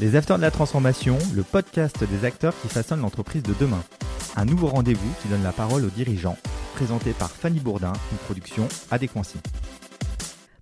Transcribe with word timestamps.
Les 0.00 0.14
Acteurs 0.14 0.36
de 0.36 0.42
la 0.42 0.52
Transformation, 0.52 1.18
le 1.34 1.42
podcast 1.42 2.04
des 2.04 2.24
acteurs 2.24 2.54
qui 2.62 2.68
façonnent 2.68 3.00
l'entreprise 3.00 3.42
de 3.42 3.52
demain. 3.58 3.82
Un 4.36 4.44
nouveau 4.44 4.68
rendez-vous 4.68 5.12
qui 5.20 5.26
donne 5.26 5.42
la 5.42 5.50
parole 5.50 5.84
aux 5.84 5.90
dirigeants, 5.90 6.36
présenté 6.76 7.10
par 7.10 7.32
Fanny 7.32 7.58
Bourdin, 7.58 7.92
une 8.12 8.18
production 8.18 8.68
Adéquancy. 8.92 9.38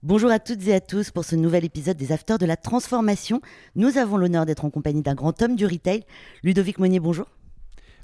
Bonjour 0.02 0.30
à 0.30 0.38
toutes 0.38 0.66
et 0.68 0.74
à 0.74 0.80
tous 0.80 1.10
pour 1.10 1.26
ce 1.26 1.36
nouvel 1.36 1.66
épisode 1.66 1.98
des 1.98 2.12
Afters 2.12 2.38
de 2.38 2.46
la 2.46 2.56
Transformation. 2.56 3.42
Nous 3.74 3.98
avons 3.98 4.16
l'honneur 4.16 4.46
d'être 4.46 4.64
en 4.64 4.70
compagnie 4.70 5.02
d'un 5.02 5.14
grand 5.14 5.42
homme 5.42 5.54
du 5.54 5.66
retail, 5.66 6.04
Ludovic 6.42 6.78
Monnier, 6.78 7.00
bonjour. 7.00 7.26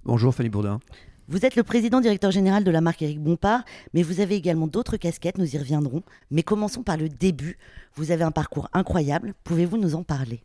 Bonjour 0.05 0.35
Fanny 0.35 0.51
Bourdin. 0.51 0.80
Vous 1.29 1.46
êtes 1.46 1.57
le 1.57 1.62
président 1.62 2.03
directeur 2.03 2.30
général 2.30 2.62
de 2.62 2.71
la 2.71 2.83
marque 2.83 3.01
Éric 3.01 3.23
Bompard, 3.23 3.64
mais 3.95 4.03
vous 4.03 4.21
avez 4.21 4.35
également 4.35 4.67
d'autres 4.67 4.99
casquettes, 4.99 5.39
nous 5.39 5.55
y 5.55 5.59
reviendrons. 5.59 6.03
Mais 6.30 6.43
commençons 6.43 6.83
par 6.83 6.99
le 6.99 7.09
début. 7.09 7.57
Vous 7.95 8.11
avez 8.11 8.25
un 8.25 8.33
parcours 8.33 8.69
incroyable, 8.75 9.33
pouvez-vous 9.45 9.79
nous 9.79 9.95
en 9.95 10.03
parler? 10.03 10.43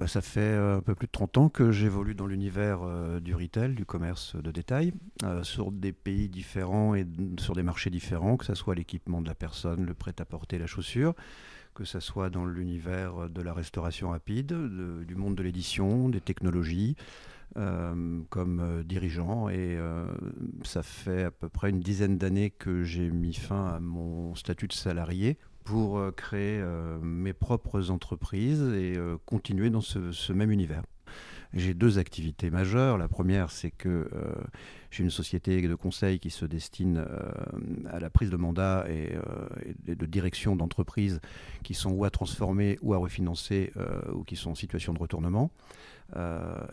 Bah, 0.00 0.06
ça 0.06 0.22
fait 0.22 0.40
euh, 0.40 0.78
un 0.78 0.80
peu 0.80 0.94
plus 0.94 1.08
de 1.08 1.12
30 1.12 1.36
ans 1.36 1.48
que 1.50 1.72
j'évolue 1.72 2.14
dans 2.14 2.26
l'univers 2.26 2.80
euh, 2.82 3.20
du 3.20 3.34
retail, 3.34 3.74
du 3.74 3.84
commerce 3.84 4.34
de 4.34 4.50
détail, 4.50 4.94
euh, 5.24 5.42
sur 5.42 5.70
des 5.70 5.92
pays 5.92 6.30
différents 6.30 6.94
et 6.94 7.06
sur 7.38 7.54
des 7.54 7.62
marchés 7.62 7.90
différents, 7.90 8.38
que 8.38 8.46
ce 8.46 8.54
soit 8.54 8.74
l'équipement 8.74 9.20
de 9.20 9.28
la 9.28 9.34
personne, 9.34 9.84
le 9.84 9.92
prêt-à-porter, 9.92 10.56
la 10.56 10.66
chaussure, 10.66 11.12
que 11.74 11.84
ce 11.84 12.00
soit 12.00 12.30
dans 12.30 12.46
l'univers 12.46 13.28
de 13.28 13.42
la 13.42 13.52
restauration 13.52 14.08
rapide, 14.08 14.54
du 15.06 15.16
monde 15.16 15.34
de 15.34 15.42
l'édition, 15.42 16.08
des 16.08 16.22
technologies, 16.22 16.96
comme 17.54 18.82
dirigeant. 18.84 19.48
Et 19.50 19.78
ça 20.64 20.82
fait 20.82 21.24
à 21.24 21.30
peu 21.30 21.48
près 21.48 21.70
une 21.70 21.80
dizaine 21.80 22.18
d'années 22.18 22.50
que 22.50 22.82
j'ai 22.82 23.10
mis 23.10 23.34
fin 23.34 23.66
à 23.66 23.80
mon 23.80 24.34
statut 24.34 24.66
de 24.66 24.72
salarié 24.72 25.38
pour 25.70 25.98
euh, 25.98 26.10
créer 26.10 26.58
euh, 26.60 26.98
mes 27.00 27.32
propres 27.32 27.92
entreprises 27.92 28.60
et 28.74 28.96
euh, 28.96 29.16
continuer 29.24 29.70
dans 29.70 29.80
ce, 29.80 30.32
même 30.32 30.50
univers. 30.50 30.82
J'ai 31.54 31.74
deux 31.74 31.98
activités 31.98 32.50
majeures. 32.50 32.98
La 32.98 33.06
première, 33.06 33.52
c'est 33.52 33.70
que 33.70 34.08
j'ai 34.92 35.02
une 35.02 35.10
société 35.10 35.60
de 35.60 35.74
conseil 35.74 36.20
qui 36.20 36.30
se 36.30 36.44
destine 36.44 37.04
à 37.90 37.98
la 37.98 38.08
prise 38.08 38.30
de 38.30 38.36
mandat 38.36 38.86
et, 38.88 39.16
de 39.84 40.06
direction 40.06 40.54
d'entreprises 40.54 41.20
qui 41.64 41.74
sont 41.74 41.90
ou 41.90 42.04
à 42.04 42.10
transformer 42.10 42.78
ou 42.82 42.94
à 42.94 42.98
refinancer 42.98 43.72
ou 44.12 44.22
qui 44.22 44.36
sont 44.36 44.52
en 44.52 44.54
situation 44.54 44.94
de 44.94 45.00
retournement. 45.00 45.50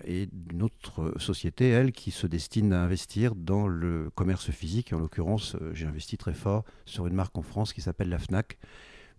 Et 0.06 0.30
une 0.52 0.64
autre 0.64 1.14
société, 1.18 1.70
elle, 1.70 1.92
qui 1.92 2.12
se 2.12 2.28
destine 2.28 2.74
à 2.74 2.82
investir 2.82 3.36
dans 3.36 3.68
le 3.68 4.10
commerce 4.16 4.52
physique. 4.52 4.94
En 4.94 5.00
l'occurrence, 5.00 5.56
j'ai 5.74 5.86
investi 5.86 6.18
très 6.18 6.34
fort 6.34 6.64
sur 6.86 7.08
une 7.08 7.14
marque 7.14 7.38
en 7.38 7.42
France 7.42 7.74
qui 7.74 7.82
s'appelle 7.82 8.10
la 8.10 8.20
FNAC 8.20 8.58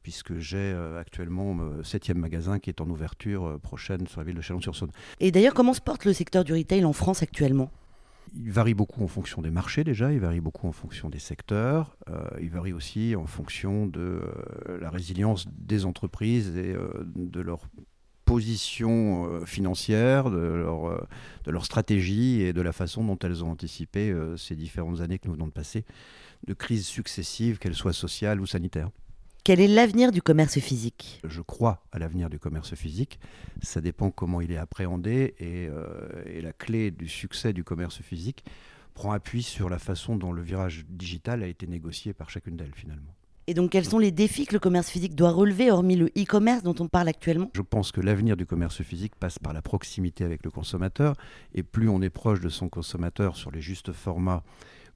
puisque 0.03 0.39
j'ai 0.39 0.57
euh, 0.57 0.99
actuellement 0.99 1.53
mon 1.53 1.85
septième 1.85 2.19
magasin 2.19 2.59
qui 2.59 2.71
est 2.71 2.81
en 2.81 2.89
ouverture 2.89 3.47
euh, 3.47 3.59
prochaine 3.59 4.07
sur 4.07 4.21
la 4.21 4.25
ville 4.25 4.37
de 4.37 4.41
Chalon-sur-Saône. 4.41 4.91
Et 5.21 5.31
d'ailleurs, 5.31 5.55
comment 5.55 5.75
se 5.75 5.81
porte 5.81 6.05
le 6.05 6.13
secteur 6.13 6.45
du 6.45 6.55
retail 6.55 6.85
en 6.85 6.93
France 6.93 7.23
actuellement? 7.23 7.71
Il 8.35 8.51
varie 8.51 8.75
beaucoup 8.75 9.03
en 9.03 9.09
fonction 9.09 9.41
des 9.41 9.51
marchés 9.51 9.85
déjà, 9.85 10.13
il 10.13 10.21
varie 10.21 10.41
beaucoup 10.41 10.67
en 10.67 10.73
fonction 10.73 11.09
des 11.09 11.19
secteurs, 11.19 11.97
euh, 12.09 12.23
il 12.41 12.51
varie 12.51 12.73
aussi 12.73 13.17
en 13.17 13.27
fonction 13.27 13.87
de 13.87 14.23
la 14.81 14.91
résilience 14.91 15.47
des 15.59 15.87
entreprises 15.87 16.57
et 16.57 16.75
de 17.15 17.41
leur 17.41 17.69
position 18.29 19.45
financière, 19.47 20.31
de 20.31 20.37
leur, 20.37 21.09
de 21.45 21.51
leur 21.51 21.65
stratégie 21.65 22.43
et 22.43 22.53
de 22.53 22.61
la 22.61 22.73
façon 22.73 23.03
dont 23.03 23.19
elles 23.23 23.43
ont 23.43 23.51
anticipé 23.51 24.15
ces 24.37 24.55
différentes 24.55 25.01
années 25.01 25.19
que 25.19 25.27
nous 25.27 25.35
venons 25.35 25.47
de 25.47 25.53
passer, 25.53 25.85
de 26.47 26.55
crises 26.55 26.87
successives, 26.87 27.59
qu'elles 27.59 27.75
soient 27.75 27.93
sociales 27.93 28.41
ou 28.41 28.47
sanitaires. 28.47 28.91
Quel 29.49 29.61
est 29.61 29.69
l'avenir 29.69 30.13
du 30.13 30.21
commerce 30.21 30.59
physique? 30.59 31.23
Je 31.25 31.41
crois 31.41 31.83
à 31.91 31.99
l'avenir 31.99 32.29
du 32.29 32.39
commerce 32.39 32.75
physique. 32.75 33.19
Ça 33.63 33.81
dépend 33.81 34.11
comment 34.11 34.43
il 34.43 34.53
est 34.53 34.59
appréhendé 34.59 35.35
et, 35.39 35.69
euh, 35.71 36.23
et, 36.27 36.43
la 36.43 36.53
clé 36.53 36.91
du 36.91 37.09
succès 37.09 37.55
du 37.55 37.65
commerce 37.65 38.03
physique 38.03 38.45
prend 38.93 39.11
appui 39.11 39.43
sur 39.43 39.71
la 39.71 39.79
façon 39.79 40.17
dont 40.17 40.33
le 40.33 40.43
virage 40.43 40.85
digital 40.91 41.43
a 41.43 41.47
été 41.47 41.67
négocié 41.67 42.13
par 42.13 42.29
chacune 42.29 42.59
d'elles 42.59 42.75
finalement. 42.75 43.15
Et 43.49 43.55
donc 43.55 43.71
quels 43.71 43.87
sont 43.87 43.99
les 43.99 44.13
défis 44.13 44.45
que 44.45 44.53
le 44.53 44.59
commerce 44.59 44.91
physique 44.91 45.15
doit 45.15 45.31
relever 45.31 45.71
hormis 45.71 45.97
le 45.97 46.09
e-commerce 46.19 46.63
dont 46.63 46.75
on 46.81 46.87
parle 46.87 47.09
actuellement? 47.09 47.51
Je 47.55 47.63
pense 47.63 47.93
que 47.93 48.03
l'avenir 48.03 48.37
du 48.37 48.45
commerce 48.45 48.83
physique 48.83 49.17
passe 49.17 49.39
par 49.39 49.55
la 49.55 49.63
proximité 49.63 50.23
avec 50.23 50.45
le 50.45 50.51
consommateur 50.51 51.15
et 51.55 51.63
plus 51.63 51.89
on 51.89 52.03
est 52.03 52.11
proche 52.11 52.41
de 52.41 52.51
son 52.51 52.69
consommateur 52.69 53.37
sur 53.37 53.51
les 53.51 53.63
justes 53.63 53.93
formats 53.93 54.43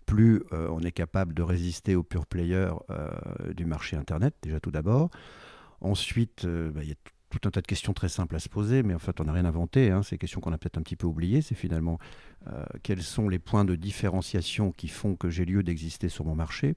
plus 0.05 0.43
euh, 0.53 0.69
on 0.71 0.81
est 0.81 0.93
capable 0.93 1.33
de 1.33 1.41
résister 1.41 1.97
aux 1.97 2.03
pure 2.03 2.27
players 2.27 2.73
euh, 2.91 3.09
du 3.55 3.65
marché 3.65 3.97
Internet, 3.97 4.35
déjà 4.43 4.61
tout 4.61 4.71
d'abord. 4.71 5.09
Ensuite, 5.81 6.45
euh, 6.45 6.71
bah, 6.73 6.81
il 6.83 6.91
y 6.91 6.93
a 6.93 6.97
tout 7.31 7.49
un 7.49 7.51
tas 7.51 7.63
de 7.63 7.67
questions 7.67 7.95
très 7.95 8.11
simples 8.11 8.37
à 8.37 8.39
se 8.39 8.51
poser, 8.51 8.83
mais 8.83 8.93
en 8.93 8.99
fait, 8.99 9.19
on 9.23 9.25
n'a 9.25 9.33
rien 9.33 9.47
inventé. 9.47 9.91
Hein. 9.91 10.03
Ces 10.03 10.19
questions 10.19 10.43
qu'on 10.43 10.53
a 10.53 10.59
peut-être 10.59 10.77
un 10.77 10.83
petit 10.83 10.97
peu 10.97 11.07
oubliées, 11.07 11.41
c'est 11.41 11.55
finalement 11.55 11.99
quels 12.83 13.03
sont 13.03 13.29
les 13.31 13.39
points 13.39 13.65
de 13.65 13.77
différenciation 13.77 14.73
qui 14.73 14.89
font 14.89 15.17
que 15.17 15.31
j'ai 15.31 15.47
lieu 15.47 15.63
d'exister 15.63 16.11
sur 16.11 16.27
mon 16.27 16.35
marché? 16.35 16.75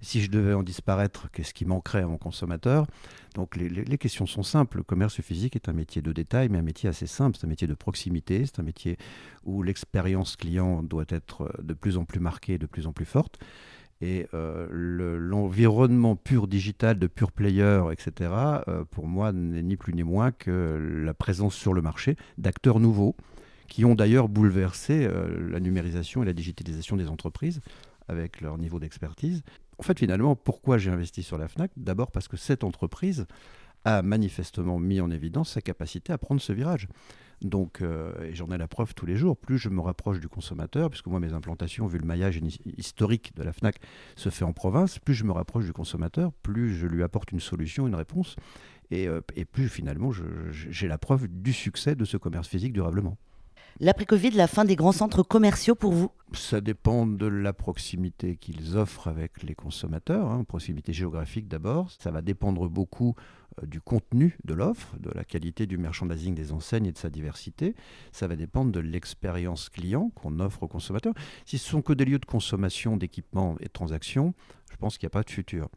Si 0.00 0.20
je 0.20 0.30
devais 0.30 0.54
en 0.54 0.62
disparaître, 0.62 1.30
qu'est-ce 1.32 1.52
qui 1.52 1.64
manquerait 1.64 2.02
à 2.02 2.06
mon 2.06 2.18
consommateur? 2.18 2.86
Donc 3.34 3.56
les, 3.56 3.98
questions 3.98 4.26
sont 4.26 4.42
simples. 4.42 4.78
Le 4.78 4.82
commerce 4.82 5.20
physique 5.20 5.56
est 5.56 5.68
un 5.68 5.72
métier 5.72 6.02
de 6.02 6.12
détail, 6.12 6.48
mais 6.48 6.58
un 6.58 6.62
métier 6.62 6.88
assez 6.88 7.06
simple. 7.06 7.36
C'est 7.38 7.46
un 7.46 7.50
métier 7.50 7.66
de 7.66 7.74
proximité, 7.74 8.44
c'est 8.46 8.60
un 8.60 8.64
métier 8.64 8.96
où 9.44 9.62
l'expérience 9.62 10.36
client 10.36 10.82
doit 10.82 11.06
être 11.08 11.42
euh, 11.42 11.62
de 11.62 11.74
plus 11.74 11.96
en 11.96 12.04
plus 12.04 12.20
marquée, 12.20 12.58
de 12.58 12.66
plus 12.66 12.86
en 12.86 12.92
plus 12.92 13.04
forte. 13.04 13.38
Et 14.00 14.28
euh, 14.32 14.68
l'environnement 14.70 16.14
pur 16.14 16.46
digital 16.46 16.98
de 16.98 17.08
pur 17.08 17.32
player, 17.32 17.82
etc., 17.90 18.30
euh, 18.68 18.84
pour 18.84 19.08
moi, 19.08 19.32
n'est 19.32 19.62
ni 19.62 19.76
plus 19.76 19.92
ni 19.92 20.04
moins 20.04 20.30
que 20.30 21.02
la 21.04 21.14
présence 21.14 21.56
sur 21.56 21.74
le 21.74 21.82
marché 21.82 22.16
d'acteurs 22.38 22.78
nouveaux 22.78 23.16
qui 23.66 23.84
ont 23.84 23.96
d'ailleurs 23.96 24.28
bouleversé 24.28 25.06
la 25.50 25.60
numérisation 25.60 26.22
et 26.22 26.26
la 26.26 26.32
digitalisation 26.32 26.96
des 26.96 27.08
entreprises 27.08 27.60
avec 28.08 28.40
leur 28.40 28.56
niveau 28.56 28.78
d'expertise. 28.78 29.42
En 29.78 29.82
fait, 29.82 29.98
finalement, 29.98 30.34
pourquoi 30.34 30.76
j'ai 30.78 30.90
investi 30.90 31.22
sur 31.22 31.38
la 31.38 31.48
FNAC? 31.48 31.70
D'abord 31.76 32.10
parce 32.10 32.28
que 32.28 32.36
cette 32.36 32.64
entreprise 32.64 33.26
a 33.84 34.02
manifestement 34.02 34.78
mis 34.78 35.00
en 35.00 35.10
évidence 35.10 35.50
sa 35.52 35.60
capacité 35.60 36.12
à 36.12 36.18
prendre 36.18 36.40
ce 36.40 36.52
virage. 36.52 36.88
Donc, 37.40 37.80
euh, 37.80 38.12
et 38.24 38.34
j'en 38.34 38.48
ai 38.48 38.58
la 38.58 38.66
preuve 38.66 38.94
tous 38.94 39.06
les 39.06 39.16
jours, 39.16 39.36
plus 39.36 39.58
je 39.58 39.68
me 39.68 39.80
rapproche 39.80 40.18
du 40.18 40.28
consommateur, 40.28 40.90
puisque 40.90 41.06
moi 41.06 41.20
mes 41.20 41.32
implantations, 41.32 41.86
vu 41.86 41.98
le 41.98 42.04
maillage 42.04 42.40
historique 42.76 43.32
de 43.36 43.44
la 43.44 43.52
FNAC, 43.52 43.76
se 44.16 44.28
fait 44.28 44.44
en 44.44 44.52
province, 44.52 44.98
plus 44.98 45.14
je 45.14 45.22
me 45.22 45.30
rapproche 45.30 45.64
du 45.64 45.72
consommateur, 45.72 46.32
plus 46.42 46.74
je 46.74 46.88
lui 46.88 47.04
apporte 47.04 47.30
une 47.30 47.38
solution, 47.38 47.86
une 47.86 47.94
réponse, 47.94 48.34
et, 48.90 49.06
euh, 49.06 49.20
et 49.36 49.44
plus 49.44 49.68
finalement 49.68 50.10
j'ai 50.50 50.88
la 50.88 50.98
preuve 50.98 51.28
du 51.28 51.52
succès 51.52 51.94
de 51.94 52.04
ce 52.04 52.16
commerce 52.16 52.48
physique 52.48 52.72
durablement. 52.72 53.16
L'après-Covid, 53.80 54.32
la 54.32 54.48
fin 54.48 54.64
des 54.64 54.74
grands 54.74 54.90
centres 54.90 55.22
commerciaux 55.22 55.76
pour 55.76 55.92
vous 55.92 56.10
Ça 56.32 56.60
dépend 56.60 57.06
de 57.06 57.26
la 57.26 57.52
proximité 57.52 58.34
qu'ils 58.34 58.76
offrent 58.76 59.06
avec 59.06 59.44
les 59.44 59.54
consommateurs, 59.54 60.26
hein, 60.30 60.42
proximité 60.42 60.92
géographique 60.92 61.46
d'abord. 61.46 61.88
Ça 62.00 62.10
va 62.10 62.20
dépendre 62.20 62.68
beaucoup 62.68 63.14
euh, 63.62 63.66
du 63.66 63.80
contenu 63.80 64.36
de 64.44 64.52
l'offre, 64.52 64.96
de 64.98 65.10
la 65.14 65.22
qualité 65.22 65.66
du 65.66 65.78
merchandising 65.78 66.34
des 66.34 66.50
enseignes 66.50 66.86
et 66.86 66.92
de 66.92 66.98
sa 66.98 67.08
diversité. 67.08 67.76
Ça 68.10 68.26
va 68.26 68.34
dépendre 68.34 68.72
de 68.72 68.80
l'expérience 68.80 69.68
client 69.68 70.10
qu'on 70.16 70.40
offre 70.40 70.64
aux 70.64 70.68
consommateurs. 70.68 71.14
Si 71.44 71.56
ce 71.56 71.70
sont 71.70 71.80
que 71.80 71.92
des 71.92 72.04
lieux 72.04 72.18
de 72.18 72.26
consommation, 72.26 72.96
d'équipement 72.96 73.54
et 73.60 73.66
de 73.66 73.72
transactions, 73.72 74.34
je 74.72 74.76
pense 74.76 74.98
qu'il 74.98 75.06
n'y 75.06 75.12
a 75.12 75.18
pas 75.18 75.22
de 75.22 75.30
futur 75.30 75.68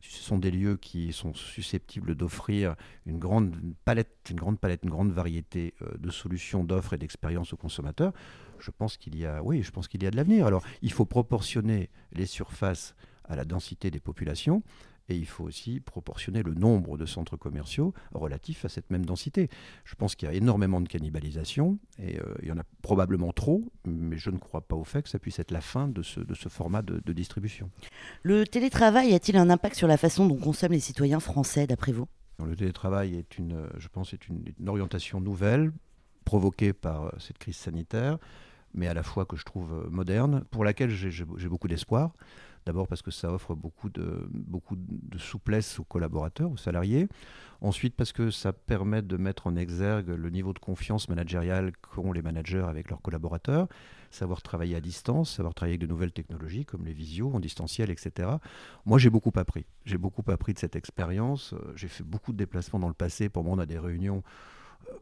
ce 0.00 0.22
sont 0.22 0.38
des 0.38 0.50
lieux 0.50 0.76
qui 0.76 1.12
sont 1.12 1.34
susceptibles 1.34 2.14
d'offrir 2.14 2.74
une 3.06 3.18
grande 3.18 3.54
palette, 3.84 4.28
une 4.30 4.36
grande 4.36 4.58
palette, 4.58 4.80
une 4.84 4.90
grande 4.90 5.12
variété 5.12 5.74
euh, 5.82 5.96
de 5.98 6.10
solutions, 6.10 6.64
d'offres 6.64 6.94
et 6.94 6.98
d'expériences 6.98 7.52
aux 7.52 7.56
consommateurs. 7.56 8.12
Je 8.58 8.70
pense 8.70 8.96
qu'il 8.96 9.16
y 9.16 9.26
a, 9.26 9.42
je 9.60 9.70
pense 9.70 9.88
qu'il 9.88 10.02
y 10.02 10.06
a 10.06 10.10
de 10.10 10.16
l'avenir. 10.16 10.46
Alors, 10.46 10.62
il 10.82 10.92
faut 10.92 11.06
proportionner 11.06 11.90
les 12.12 12.26
surfaces 12.26 12.94
à 13.24 13.36
la 13.36 13.44
densité 13.44 13.90
des 13.90 14.00
populations 14.00 14.62
et 15.10 15.16
il 15.16 15.26
faut 15.26 15.44
aussi 15.44 15.80
proportionner 15.80 16.42
le 16.42 16.54
nombre 16.54 16.96
de 16.96 17.04
centres 17.04 17.36
commerciaux 17.36 17.92
relatifs 18.14 18.64
à 18.64 18.68
cette 18.68 18.90
même 18.90 19.04
densité. 19.04 19.50
Je 19.84 19.96
pense 19.96 20.14
qu'il 20.14 20.28
y 20.28 20.30
a 20.30 20.34
énormément 20.34 20.80
de 20.80 20.88
cannibalisation, 20.88 21.78
et 21.98 22.20
euh, 22.20 22.34
il 22.42 22.48
y 22.48 22.52
en 22.52 22.58
a 22.58 22.62
probablement 22.80 23.32
trop, 23.32 23.64
mais 23.84 24.18
je 24.18 24.30
ne 24.30 24.38
crois 24.38 24.60
pas 24.60 24.76
au 24.76 24.84
fait 24.84 25.02
que 25.02 25.08
ça 25.08 25.18
puisse 25.18 25.40
être 25.40 25.50
la 25.50 25.60
fin 25.60 25.88
de 25.88 26.02
ce, 26.02 26.20
de 26.20 26.34
ce 26.34 26.48
format 26.48 26.82
de, 26.82 27.12
distribution. 27.12 27.70
Le 28.22 28.46
télétravail 28.46 29.12
a-t-il 29.14 29.36
un 29.36 29.50
impact 29.50 29.74
sur 29.74 29.88
la 29.88 29.96
façon 29.96 30.26
dont 30.26 30.36
consomment 30.36 30.72
les 30.72 30.80
citoyens 30.80 31.18
français, 31.18 31.66
d'après 31.66 31.90
vous? 31.90 32.06
Le 32.44 32.54
télétravail 32.54 33.16
est 33.16 33.36
une, 33.36 33.68
je 33.78 33.88
pense, 33.88 34.14
est 34.14 34.28
une, 34.28 34.44
orientation 34.68 35.20
nouvelle 35.20 35.72
provoquée 36.24 36.72
par 36.72 37.06
euh, 37.06 37.10
cette 37.18 37.38
crise 37.38 37.56
sanitaire, 37.56 38.18
mais 38.74 38.86
à 38.86 38.94
la 38.94 39.02
fois 39.02 39.26
que 39.26 39.36
je 39.36 39.44
trouve 39.44 39.72
euh, 39.72 39.90
moderne, 39.90 40.44
pour 40.52 40.64
laquelle 40.64 40.90
j'ai 40.90 41.24
beaucoup 41.48 41.66
d'espoir. 41.68 42.12
D'abord 42.66 42.88
parce 42.88 43.02
que 43.02 43.10
ça 43.10 43.32
offre 43.32 43.54
beaucoup 43.54 43.88
de, 43.88 44.28
beaucoup 44.30 44.76
de 44.76 45.18
souplesse 45.18 45.78
aux 45.78 45.84
collaborateurs, 45.84 46.50
aux 46.50 46.56
salariés. 46.56 47.08
Ensuite 47.62 47.94
parce 47.94 48.12
que 48.12 48.30
ça 48.30 48.52
permet 48.52 49.02
de 49.02 49.16
mettre 49.16 49.46
en 49.46 49.56
exergue 49.56 50.08
le 50.08 50.30
niveau 50.30 50.52
de 50.52 50.58
confiance 50.58 51.08
managériale 51.08 51.72
qu'ont 51.76 52.12
les 52.12 52.22
managers 52.22 52.64
avec 52.66 52.90
leurs 52.90 53.02
collaborateurs, 53.02 53.68
savoir 54.10 54.42
travailler 54.42 54.76
à 54.76 54.80
distance, 54.80 55.36
savoir 55.36 55.54
travailler 55.54 55.74
avec 55.74 55.82
de 55.82 55.86
nouvelles 55.86 56.12
technologies 56.12 56.64
comme 56.64 56.84
les 56.84 56.92
visios 56.92 57.30
en 57.32 57.40
distanciel, 57.40 57.90
etc. 57.90 58.28
Moi, 58.86 58.98
j'ai 58.98 59.10
beaucoup 59.10 59.32
appris. 59.36 59.66
J'ai 59.84 59.98
beaucoup 59.98 60.24
appris 60.30 60.54
de 60.54 60.58
cette 60.58 60.76
expérience. 60.76 61.54
J'ai 61.76 61.88
fait 61.88 62.04
beaucoup 62.04 62.32
de 62.32 62.38
déplacements 62.38 62.78
dans 62.78 62.88
le 62.88 62.94
passé. 62.94 63.28
Pour 63.28 63.44
moi, 63.44 63.54
on 63.56 63.58
a 63.58 63.66
des 63.66 63.78
réunions 63.78 64.22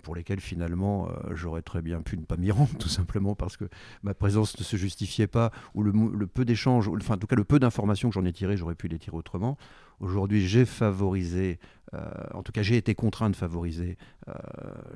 pour 0.03 0.15
lesquels 0.15 0.41
finalement 0.41 1.09
j'aurais 1.33 1.63
très 1.63 1.83
bien 1.83 2.01
pu 2.01 2.17
ne 2.17 2.25
pas 2.25 2.37
m'y 2.37 2.51
rendre, 2.51 2.75
tout 2.79 2.89
simplement 2.89 3.35
parce 3.35 3.57
que 3.57 3.65
ma 4.03 4.15
présence 4.15 4.59
ne 4.59 4.65
se 4.65 4.77
justifiait 4.77 5.27
pas, 5.27 5.51
ou 5.75 5.83
le, 5.83 5.93
le 5.93 6.27
peu 6.27 6.45
d'échanges, 6.45 6.89
enfin 6.89 7.15
en 7.15 7.19
tout 7.19 7.27
cas 7.27 7.37
le 7.37 7.45
peu 7.45 7.59
d'informations 7.59 8.09
que 8.09 8.15
j'en 8.15 8.25
ai 8.25 8.33
tirées, 8.33 8.57
j'aurais 8.57 8.75
pu 8.75 8.89
les 8.89 8.99
tirer 8.99 9.17
autrement. 9.17 9.59
Aujourd'hui, 10.01 10.47
j'ai 10.47 10.65
favorisé, 10.65 11.59
euh, 11.95 12.09
en 12.33 12.43
tout 12.43 12.53
cas, 12.53 12.63
j'ai 12.63 12.77
été 12.77 12.95
contraint 12.95 13.31
de 13.31 13.37
favoriser 13.37 13.99
euh, 14.29 14.33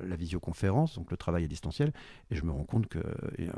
la 0.05 0.15
visioconférence, 0.15 0.95
donc 0.95 1.11
le 1.11 1.17
travail 1.17 1.43
à 1.43 1.47
distanciel, 1.47 1.91
et 2.31 2.35
je 2.35 2.43
me 2.43 2.51
rends 2.51 2.63
compte 2.63 2.87
qu'il 2.87 3.45
y 3.45 3.49
a 3.49 3.53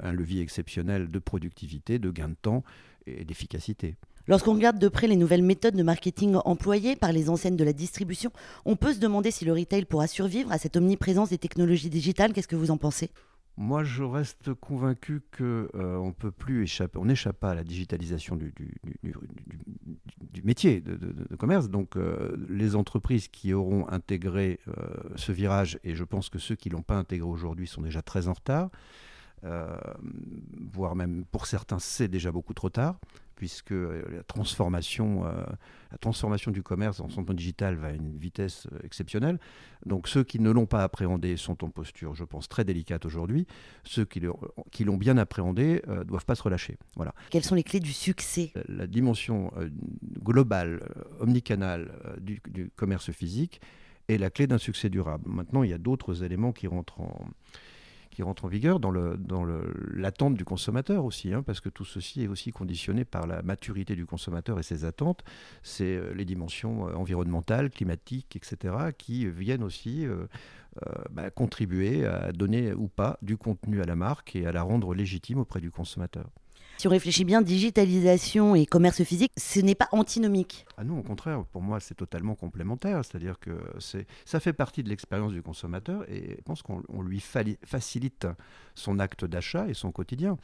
un, 0.00 0.12
levier 0.12 0.42
exceptionnel 0.42 1.10
de 1.10 1.18
productivité, 1.20 1.98
de 1.98 2.10
gain 2.10 2.28
de 2.28 2.34
temps 2.34 2.64
et 3.06 3.24
d'efficacité. 3.24 3.96
Lorsqu'on 4.30 4.54
regarde 4.54 4.78
de 4.78 4.86
près 4.86 5.08
les 5.08 5.16
nouvelles 5.16 5.42
méthodes 5.42 5.74
de 5.74 5.82
marketing 5.82 6.36
employées 6.44 6.94
par 6.94 7.10
les 7.10 7.28
enseignes 7.28 7.56
de 7.56 7.64
la 7.64 7.72
distribution, 7.72 8.30
on 8.64 8.76
peut 8.76 8.92
se 8.92 9.00
demander 9.00 9.32
si 9.32 9.44
le 9.44 9.52
retail 9.52 9.84
pourra 9.86 10.06
survivre 10.06 10.52
à 10.52 10.58
cette 10.58 10.76
omniprésence 10.76 11.30
des 11.30 11.38
technologies 11.38 11.90
digitales. 11.90 12.32
Qu'est-ce 12.32 12.46
que 12.46 12.54
vous 12.54 12.70
en 12.70 12.76
pensez? 12.76 13.10
Moi, 13.56 13.82
je 13.82 14.04
reste 14.04 14.54
convaincu 14.54 15.20
qu'on 15.36 15.66
euh, 15.74 15.96
on 15.96 16.12
peut 16.12 16.30
plus 16.30 16.62
échapper, 16.62 17.00
on 17.00 17.06
n'échappe 17.06 17.40
pas 17.40 17.50
à 17.50 17.54
la 17.56 17.64
digitalisation 17.64 18.36
du, 18.36 18.54
métier 20.44 20.80
de, 20.80 21.34
commerce. 21.34 21.68
Donc, 21.68 21.96
euh, 21.96 22.36
les 22.48 22.76
entreprises 22.76 23.26
qui 23.26 23.52
auront 23.52 23.88
intégré 23.88 24.60
euh, 24.68 24.72
ce 25.16 25.32
virage, 25.32 25.80
et 25.82 25.96
je 25.96 26.04
pense 26.04 26.28
que 26.28 26.38
ceux 26.38 26.54
qui 26.54 26.70
l'ont 26.70 26.82
pas 26.82 26.96
intégré 26.96 27.28
aujourd'hui 27.28 27.66
sont 27.66 27.82
déjà 27.82 28.00
très 28.00 28.28
en 28.28 28.34
retard, 28.34 28.70
voire 29.42 30.94
même 30.94 31.24
pour 31.30 31.46
certains, 31.46 31.78
c'est 31.78 32.08
déjà 32.08 32.30
beaucoup 32.32 32.54
trop 32.54 32.70
tard 32.70 32.98
puisque 33.40 33.72
euh, 33.72 34.02
la 34.12 34.22
transformation, 34.22 35.24
euh, 35.24 35.30
la 35.90 35.96
transformation 35.96 36.50
du 36.50 36.62
commerce 36.62 37.00
en 37.00 37.08
son 37.08 37.22
digital 37.22 37.74
va 37.74 37.88
à 37.88 37.92
une 37.92 38.18
vitesse 38.18 38.66
euh, 38.70 38.78
exceptionnelle. 38.84 39.38
Donc 39.86 40.08
ceux 40.08 40.24
qui 40.24 40.40
ne 40.40 40.50
l'ont 40.50 40.66
pas 40.66 40.84
appréhendé 40.84 41.38
sont 41.38 41.64
en 41.64 41.70
posture, 41.70 42.14
je 42.14 42.24
pense, 42.24 42.50
très 42.50 42.66
délicate 42.66 43.06
aujourd'hui. 43.06 43.46
Ceux 43.82 44.04
qui 44.04 44.20
l'ont 44.84 44.96
bien 44.98 45.16
appréhendé 45.16 45.80
ne 45.88 46.02
doivent 46.02 46.26
pas 46.26 46.34
se 46.34 46.42
relâcher. 46.42 46.76
Voilà. 46.96 47.14
Quelles 47.30 47.42
sont 47.42 47.54
les 47.54 47.62
clés 47.62 47.80
du 47.80 47.94
succès? 47.94 48.52
La 48.68 48.86
dimension 48.86 49.50
globale, 50.22 50.82
omnicanale 51.18 51.90
du, 52.20 52.42
du 52.50 52.70
commerce 52.76 53.10
physique 53.10 53.62
est 54.08 54.18
la 54.18 54.28
clé 54.28 54.48
d'un 54.48 54.58
succès 54.58 54.90
durable. 54.90 55.24
Maintenant, 55.26 55.62
il 55.62 55.70
y 55.70 55.74
a 55.74 55.78
d'autres 55.78 56.24
éléments 56.24 56.52
qui 56.52 56.66
rentrent 56.66 57.00
en 57.00 57.26
qui 58.10 58.22
rentre 58.22 58.44
en 58.44 58.48
vigueur 58.48 58.80
dans 58.80 58.90
l'attente 58.90 59.20
dans 59.22 59.44
le, 60.28 60.34
du 60.34 60.44
consommateur 60.44 61.04
aussi, 61.04 61.32
hein, 61.32 61.42
parce 61.42 61.60
que 61.60 61.68
tout 61.68 61.84
ceci 61.84 62.22
est 62.22 62.28
aussi 62.28 62.50
conditionné 62.50 63.04
par 63.04 63.26
la 63.26 63.42
maturité 63.42 63.94
du 63.94 64.06
consommateur 64.06 64.58
et 64.58 64.62
ses 64.62 64.84
attentes. 64.84 65.24
C'est 65.62 65.96
euh, 65.96 66.12
les 66.14 66.24
dimensions 66.24 66.88
euh, 66.88 66.94
environnementales, 66.94 67.70
climatiques, 67.70 68.36
etc., 68.36 68.74
qui 68.98 69.28
viennent 69.28 69.62
aussi 69.62 70.06
euh, 70.06 70.26
bah, 71.10 71.30
contribuer 71.30 72.04
à 72.04 72.32
donner 72.32 72.72
ou 72.72 72.88
pas 72.88 73.18
du 73.22 73.36
contenu 73.36 73.80
à 73.80 73.84
la 73.84 73.96
marque 73.96 74.36
et 74.36 74.46
à 74.46 74.52
la 74.52 74.62
rendre 74.62 74.94
légitime 74.94 75.38
auprès 75.38 75.60
du 75.60 75.70
consommateur. 75.70 76.30
Si 76.80 76.88
on 76.88 76.92
réfléchit 76.92 77.26
bien, 77.26 77.42
digitalisation 77.42 78.54
et 78.54 78.64
commerce 78.64 79.02
physique, 79.02 79.32
ce 79.36 79.60
n'est 79.60 79.74
pas 79.74 79.88
antinomique. 79.92 80.64
Ah 80.78 80.84
non, 80.84 81.00
au 81.00 81.02
contraire, 81.02 81.44
pour 81.52 81.60
moi, 81.60 81.78
c'est 81.78 81.94
totalement 81.94 82.34
complémentaire. 82.34 83.04
C'est-à-dire 83.04 83.38
que 83.38 83.50
ça 84.24 84.40
fait 84.40 84.54
partie 84.54 84.82
de 84.82 84.88
l'expérience 84.88 85.32
du 85.32 85.42
consommateur 85.42 86.08
et 86.08 86.36
je 86.38 86.42
pense 86.42 86.62
qu'on 86.62 87.02
lui 87.02 87.20
facilite 87.20 88.26
son 88.74 88.98
acte 88.98 89.26
d'achat 89.26 89.68
et 89.68 89.74
son 89.74 89.92
quotidien. 89.92 90.38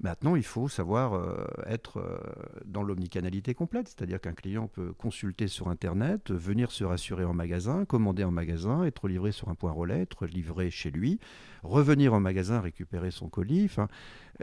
Maintenant, 0.00 0.34
il 0.34 0.44
faut 0.44 0.66
savoir 0.66 1.12
euh, 1.12 1.44
être 1.66 1.98
euh, 1.98 2.18
dans 2.64 2.82
l'omnicanalité 2.82 3.52
complète, 3.52 3.88
c'est-à-dire 3.88 4.18
qu'un 4.18 4.32
client 4.32 4.68
peut 4.68 4.94
consulter 4.94 5.46
sur 5.46 5.68
Internet, 5.68 6.30
venir 6.30 6.72
se 6.72 6.84
rassurer 6.84 7.26
en 7.26 7.34
magasin, 7.34 7.84
commander 7.84 8.24
en 8.24 8.30
magasin, 8.30 8.84
être 8.84 9.08
livré 9.08 9.30
sur 9.30 9.50
un 9.50 9.54
point 9.54 9.72
relais, 9.72 10.00
être 10.00 10.24
livré 10.24 10.70
chez 10.70 10.90
lui, 10.90 11.20
revenir 11.62 12.14
en 12.14 12.20
magasin 12.20 12.60
récupérer 12.60 13.10
son 13.10 13.28
colis. 13.28 13.70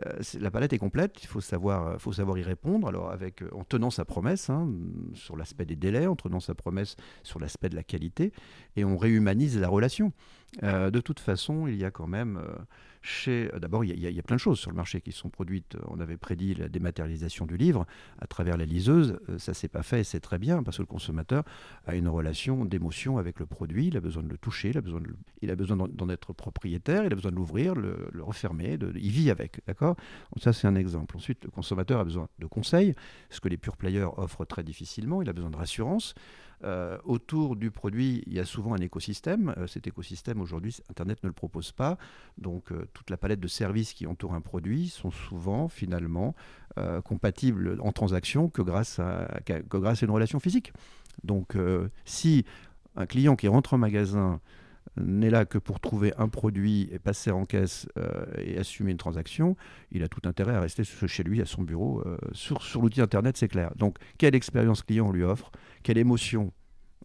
Euh, 0.06 0.20
la 0.40 0.52
palette 0.52 0.74
est 0.74 0.78
complète, 0.78 1.22
il 1.24 1.28
faut 1.28 1.42
savoir, 1.42 2.00
savoir 2.12 2.38
y 2.38 2.44
répondre. 2.44 2.88
Alors, 2.88 3.12
avec, 3.12 3.44
en 3.52 3.64
tenant 3.64 3.90
sa 3.90 4.06
promesse 4.06 4.50
hein, 4.50 4.70
sur 5.14 5.36
l'aspect 5.36 5.66
des 5.66 5.76
délais, 5.76 6.08
en 6.08 6.16
tenant 6.16 6.40
sa 6.40 6.56
promesse 6.56 6.96
sur 7.24 7.40
l'aspect 7.40 7.70
de 7.70 7.76
la 7.76 7.84
qualité, 7.84 8.32
et 8.76 8.84
on 8.84 8.98
réhumanise 8.98 9.60
la 9.60 9.68
relation. 9.68 10.14
De 10.62 11.00
toute 11.00 11.20
façon, 11.20 11.68
il 11.68 11.76
y 11.76 11.86
a 11.86 11.92
quand 11.92 12.08
même 12.08 12.40
chez. 13.02 13.50
Euh, 13.54 13.60
d'abord, 13.60 13.84
il 13.84 13.98
y, 14.00 14.20
a 14.20 14.24
plein 14.24 14.36
de 14.36 14.42
choses 14.42 14.60
sur 14.60 14.72
le 14.72 14.76
marché 14.76 15.02
qui 15.02 15.12
sont 15.12 15.30
produites. 15.30 15.78
On 15.88 16.00
avait 16.00 16.18
prédit 16.18 16.54
la 16.56 16.68
dématérialisation 16.68 17.46
du 17.46 17.58
livre 17.58 17.86
à 18.20 18.28
travers 18.28 18.58
la 18.58 18.66
liseuse. 18.66 19.20
Euh, 19.30 19.38
ça 19.38 19.54
s'est 19.54 19.68
pas 19.68 19.84
fait 19.84 20.04
c'est 20.04 20.20
très 20.20 20.38
bien 20.38 20.64
parce 20.64 20.78
que 20.78 20.84
le 20.84 20.88
consommateur 20.88 21.44
a 21.86 21.96
une 21.96 22.08
relation 22.08 22.66
d'émotion 22.66 23.18
avec 23.18 23.40
le 23.40 23.46
produit. 23.46 23.88
Il 23.88 23.98
a 23.98 24.02
besoin 24.02 24.24
de 24.24 24.30
le 24.30 24.38
toucher, 24.38 24.72
il 24.72 24.78
a 24.78 24.82
besoin, 24.82 25.02
besoin 25.56 25.78
d'en 25.78 26.10
être 26.10 26.34
propriétaire, 26.34 27.04
il 27.06 27.12
a 27.12 27.16
besoin 27.16 27.32
de 27.32 27.36
l'ouvrir, 27.36 27.76
le, 27.76 28.10
le, 28.12 28.24
refermer. 28.24 28.78
De, 28.78 28.92
il 28.96 29.12
vit 29.12 29.32
avec. 29.32 29.62
D'accord? 29.68 29.96
Ça, 30.38 30.54
c'est 30.54 30.68
un 30.68 30.76
exemple. 30.76 31.16
Ensuite, 31.16 31.46
le 31.46 31.52
consommateur 31.52 32.00
a 32.00 32.04
besoin 32.04 32.28
de 32.40 32.46
conseils, 32.46 32.96
ce 33.30 33.40
que 33.40 33.50
les 33.50 33.58
pure 33.58 33.78
players 33.78 34.10
offrent 34.18 34.46
très 34.46 34.64
difficilement. 34.64 35.22
Il 35.22 35.30
a 35.30 35.34
besoin 35.34 35.50
de 35.50 35.58
rassurance. 35.58 36.14
Euh, 36.66 36.98
autour 37.06 37.56
du 37.56 37.72
produit, 37.72 38.22
il 38.28 38.34
y 38.34 38.40
a 38.40 38.46
souvent 38.46 38.74
un 38.74 38.80
écosystème. 38.80 39.54
Euh, 39.58 39.68
cet 39.68 39.88
écosystème, 39.88 40.42
aujourd'hui, 40.42 40.76
Internet 40.90 41.24
ne 41.24 41.30
le 41.30 41.34
propose 41.34 41.72
pas. 41.72 41.98
Donc, 42.38 42.72
euh, 42.72 42.86
toute 42.94 43.10
la 43.10 43.18
palette 43.18 43.40
de 43.40 43.48
services 43.48 43.94
qui 43.94 44.08
entourent 44.08 44.34
un 44.34 44.42
produit 44.42 44.90
sont 44.90 45.12
souvent, 45.12 45.68
finalement, 45.68 46.36
compatibles 47.04 47.78
en 47.82 47.92
transaction 47.92 48.48
que 48.48 48.62
grâce, 48.62 49.00
à, 49.00 49.28
que 49.46 49.78
grâce 49.78 50.02
une 50.02 50.12
relation 50.12 50.40
physique. 50.40 50.72
Donc, 51.26 51.58
si 52.06 52.46
un 52.96 53.06
client 53.06 53.36
qui 53.36 53.50
rentre 53.50 53.74
en 53.74 53.78
magasin 53.78 54.40
n'est 54.98 55.30
là 55.30 55.46
que 55.46 55.58
pour 55.58 55.80
trouver 55.80 56.14
un 56.18 56.28
produit 56.28 56.90
et 56.92 57.00
passer 57.00 57.32
en 57.32 57.46
caisse 57.46 57.88
et 58.38 58.58
assumer 58.58 58.92
une 58.92 58.98
transaction, 58.98 59.56
il 59.92 60.04
a 60.04 60.08
tout 60.08 60.28
intérêt 60.28 60.56
à 60.56 60.62
rester 60.62 60.84
chez 60.84 61.24
lui, 61.24 61.42
à 61.42 61.46
son 61.46 61.62
bureau. 61.62 62.04
sur 62.34 62.62
sur 62.64 62.82
l'outil 62.82 63.02
Internet, 63.02 63.38
c'est 63.38 63.48
clair. 63.48 63.72
Donc, 63.76 63.98
quelle 64.18 64.36
expérience 64.36 64.82
client 64.82 65.08
on 65.08 65.12
lui 65.12 65.24
offre 65.24 65.52
quelle 65.84 65.98
émotion 65.98 66.52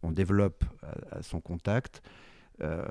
on 0.02 0.12
développe 0.12 0.64
à, 1.10 1.22
son 1.22 1.40
contact. 1.40 2.02
Euh, 2.62 2.84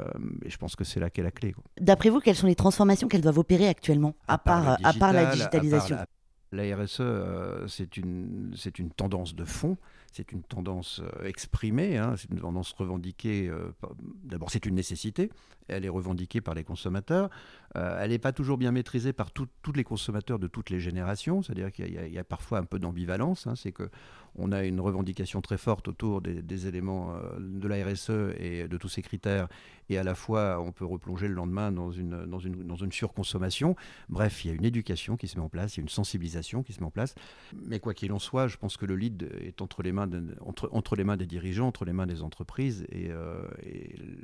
et 0.43 0.49
je 0.49 0.57
pense 0.57 0.75
que 0.75 0.83
c'est 0.83 0.99
là 0.99 1.09
qu'est 1.09 1.23
la 1.23 1.31
clé. 1.31 1.55
D'après 1.79 2.09
vous, 2.09 2.19
quelles 2.19 2.35
sont 2.35 2.47
les 2.47 2.55
transformations 2.55 3.07
qu'elles 3.07 3.21
doivent 3.21 3.37
opérer 3.37 3.67
actuellement, 3.67 4.15
à, 4.27 4.37
part, 4.37 4.77
à 4.83 4.93
part 4.93 5.13
la 5.13 5.27
digitalisation? 5.27 5.97
la, 6.51 6.75
RSE, 6.75 6.97
euh, 6.99 7.67
c'est 7.67 7.97
une, 7.97 8.53
une 8.77 8.91
tendance 8.91 9.35
de 9.35 9.45
fond, 9.45 9.77
c'est 10.13 10.31
une 10.31 10.44
tendance 10.44 11.01
euh, 11.01 11.25
exprimée, 11.25 11.98
hein, 11.98 12.15
c'est 12.18 12.30
une 12.30 12.39
tendance 12.39 12.71
revendiquée. 12.74 13.51
D'abord, 14.24 14.50
c'est 14.51 14.65
une 14.65 14.75
nécessité, 14.75 15.30
elle 15.68 15.86
est 15.86 15.89
revendiquée 15.89 16.42
par 16.42 16.54
les 16.54 16.63
consommateurs. 16.63 17.30
elle 17.75 18.12
n'est 18.12 18.20
pas 18.20 18.32
toujours 18.32 18.58
bien 18.58 18.72
maîtrisée 18.72 19.13
par 19.13 19.32
tous 19.32 19.48
les 19.74 19.84
consommateurs 19.84 20.39
de 20.39 20.48
toutes 20.48 20.70
les 20.70 20.79
générations, 20.79 21.41
c'est-à-dire 21.41 21.72
qu'il 21.72 21.89
y, 21.89 22.20
a 22.20 22.24
parfois 22.24 22.60
un 22.60 22.65
peu 22.65 22.79
d'ambivalence. 22.79 23.48
Hein, 23.48 23.55
c'est 23.55 23.72
que 23.72 23.89
on 24.35 24.51
a 24.51 24.63
une 24.63 24.79
revendication 24.79 25.41
très 25.41 25.57
forte 25.57 25.87
autour 25.87 26.21
des, 26.21 26.67
éléments 26.67 27.13
euh, 27.13 27.37
de 27.39 27.67
la 27.67 27.83
RSE 27.85 28.35
et 28.37 28.67
de 28.67 28.77
tous 28.77 28.89
ces 28.89 29.01
critères, 29.01 29.47
et 29.89 29.97
à 29.97 30.03
la 30.03 30.15
fois 30.15 30.61
on 30.61 30.71
peut 30.71 30.85
replonger 30.85 31.27
le 31.27 31.33
lendemain 31.33 31.71
dans 31.71 31.91
une, 31.91 32.91
surconsommation. 32.91 33.75
Bref, 34.09 34.45
il 34.45 34.47
y 34.49 34.51
a 34.51 34.53
une 34.53 34.65
éducation 34.65 35.17
qui 35.17 35.27
se 35.27 35.37
met 35.37 35.43
en 35.43 35.49
place, 35.49 35.75
il 35.75 35.79
y 35.79 35.81
a 35.81 35.83
une 35.83 35.89
sensibilisation 35.89 36.63
qui 36.63 36.73
se 36.73 36.79
met 36.79 36.85
en 36.85 36.91
place. 36.91 37.15
Mais 37.65 37.79
quoi 37.79 37.93
qu'il 37.93 38.11
en 38.13 38.19
soit, 38.19 38.47
je 38.47 38.57
pense 38.57 38.77
que 38.77 38.85
le 38.85 38.95
lead 38.95 39.29
est 39.41 39.61
entre 39.61 39.83
les 39.83 39.91
mains, 39.91 40.09
entre, 40.41 40.69
entre 40.71 40.95
les 40.95 41.03
mains 41.03 41.17
des 41.17 41.25
dirigeants, 41.25 41.67
entre 41.67 41.85
les 41.85 41.93
mains 41.93 42.07
des 42.07 42.21
entreprises, 42.21 42.85
et 42.91 43.09
euh, 43.09 43.43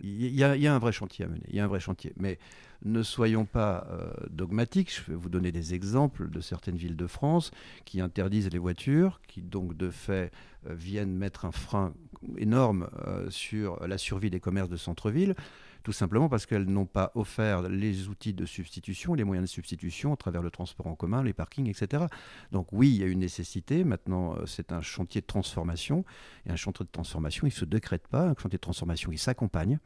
il 0.04 0.26
y, 0.26 0.40
y, 0.40 0.44
a 0.68 0.74
un 0.74 0.80
vrai 0.80 0.92
chantier 0.92 1.26
à 1.26 1.28
mener. 1.28 1.46
Il 1.50 1.56
y 1.56 1.60
a 1.60 1.64
un 1.64 1.68
vrai 1.68 1.80
chantier. 1.80 2.14
Mais 2.18 2.40
ne 2.84 3.04
soyons 3.04 3.46
pas 3.46 3.88
euh, 3.92 4.12
dogmatiques. 4.30 4.94
Je 4.94 5.12
vais 5.12 5.18
vous 5.18 5.30
donner 5.30 5.52
des 5.52 5.74
exemples 5.74 6.30
de 6.30 6.40
certaines 6.40 6.78
villes 6.78 6.96
de 6.96 7.08
France 7.08 7.52
qui 7.86 8.02
interdisent 8.02 8.50
les 8.50 8.58
voitures, 8.58 9.22
qui 9.28 9.42
donc 9.42 9.76
de 9.76 9.90
fait 9.90 10.32
euh, 10.68 10.74
viennent 10.74 11.16
mettre 11.16 11.46
un 11.46 11.52
frein 11.52 11.94
énorme 12.38 12.90
euh, 13.06 13.30
sur 13.30 13.86
la 13.86 13.98
survie 13.98 14.30
des 14.30 14.40
commerces 14.40 14.70
de 14.70 14.78
centre-ville 14.78 15.36
tout 15.82 15.94
simplement 15.94 16.28
parce 16.28 16.46
qu'elles 16.46 16.66
n'ont 16.66 16.86
pas 16.86 17.14
offert 17.16 17.62
les 17.62 18.10
outils 18.10 18.34
de 18.34 18.46
substitution, 18.46 19.14
les 19.14 19.24
moyens 19.24 19.48
de 19.48 19.52
substitution 19.52 20.12
à 20.12 20.18
travers 20.18 20.42
le 20.42 20.52
transport 20.52 20.88
en 20.88 20.96
commun, 20.96 21.24
les 21.24 21.32
parkings, 21.32 21.70
etc. 21.70 22.04
Donc 22.52 22.68
oui, 22.74 22.90
il 22.90 22.98
y 22.98 23.04
a 23.04 23.08
une 23.08 23.20
nécessité. 23.20 23.86
Maintenant, 23.86 24.36
c'est 24.46 24.74
un 24.74 24.82
chantier 24.82 25.22
de 25.22 25.26
transformation. 25.26 26.04
Et 26.46 26.52
un 26.52 26.58
chantier 26.58 26.86
de 26.86 26.92
transformation, 26.92 27.48
il 27.48 27.52
ne 27.52 27.56
se 27.56 27.64
décrète 27.64 28.10
pas. 28.10 28.26
Un 28.26 28.36
chantier 28.36 28.58
de 28.58 28.62
transformation, 28.62 29.10
il 29.14 29.18
s'accompagne. 29.18 29.80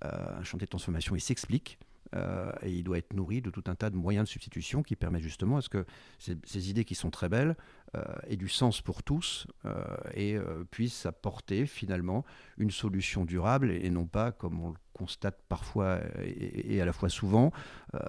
un 0.00 0.44
chantier 0.44 0.66
de 0.66 0.70
transformation, 0.70 1.16
il 1.16 1.20
s'explique. 1.20 1.76
Euh, 2.14 2.52
et 2.62 2.70
il 2.70 2.84
doit 2.84 2.98
être 2.98 3.14
nourri 3.14 3.40
de 3.40 3.50
tout 3.50 3.64
un 3.66 3.74
tas 3.74 3.90
de 3.90 3.96
moyens 3.96 4.26
de 4.26 4.30
substitution 4.30 4.82
qui 4.82 4.96
permettent 4.96 5.22
justement 5.22 5.56
à 5.56 5.60
ce 5.60 5.68
que 5.68 5.84
ces, 6.18 6.70
idées 6.70 6.84
qui 6.84 6.94
sont 6.94 7.10
très 7.10 7.28
belles 7.28 7.56
ait 8.28 8.36
du 8.36 8.48
sens 8.48 8.80
pour 8.80 9.02
tous 9.02 9.46
et 10.14 10.36
puisse 10.70 11.06
apporter 11.06 11.66
finalement 11.66 12.24
une 12.58 12.70
solution 12.70 13.24
durable 13.24 13.70
et, 13.70 13.90
non 13.90 14.06
pas, 14.06 14.32
comme 14.32 14.60
on 14.60 14.70
le 14.70 14.76
constate 14.92 15.38
parfois 15.48 16.00
et, 16.24 16.80
à 16.80 16.84
la 16.84 16.92
fois 16.92 17.08
souvent, 17.08 17.52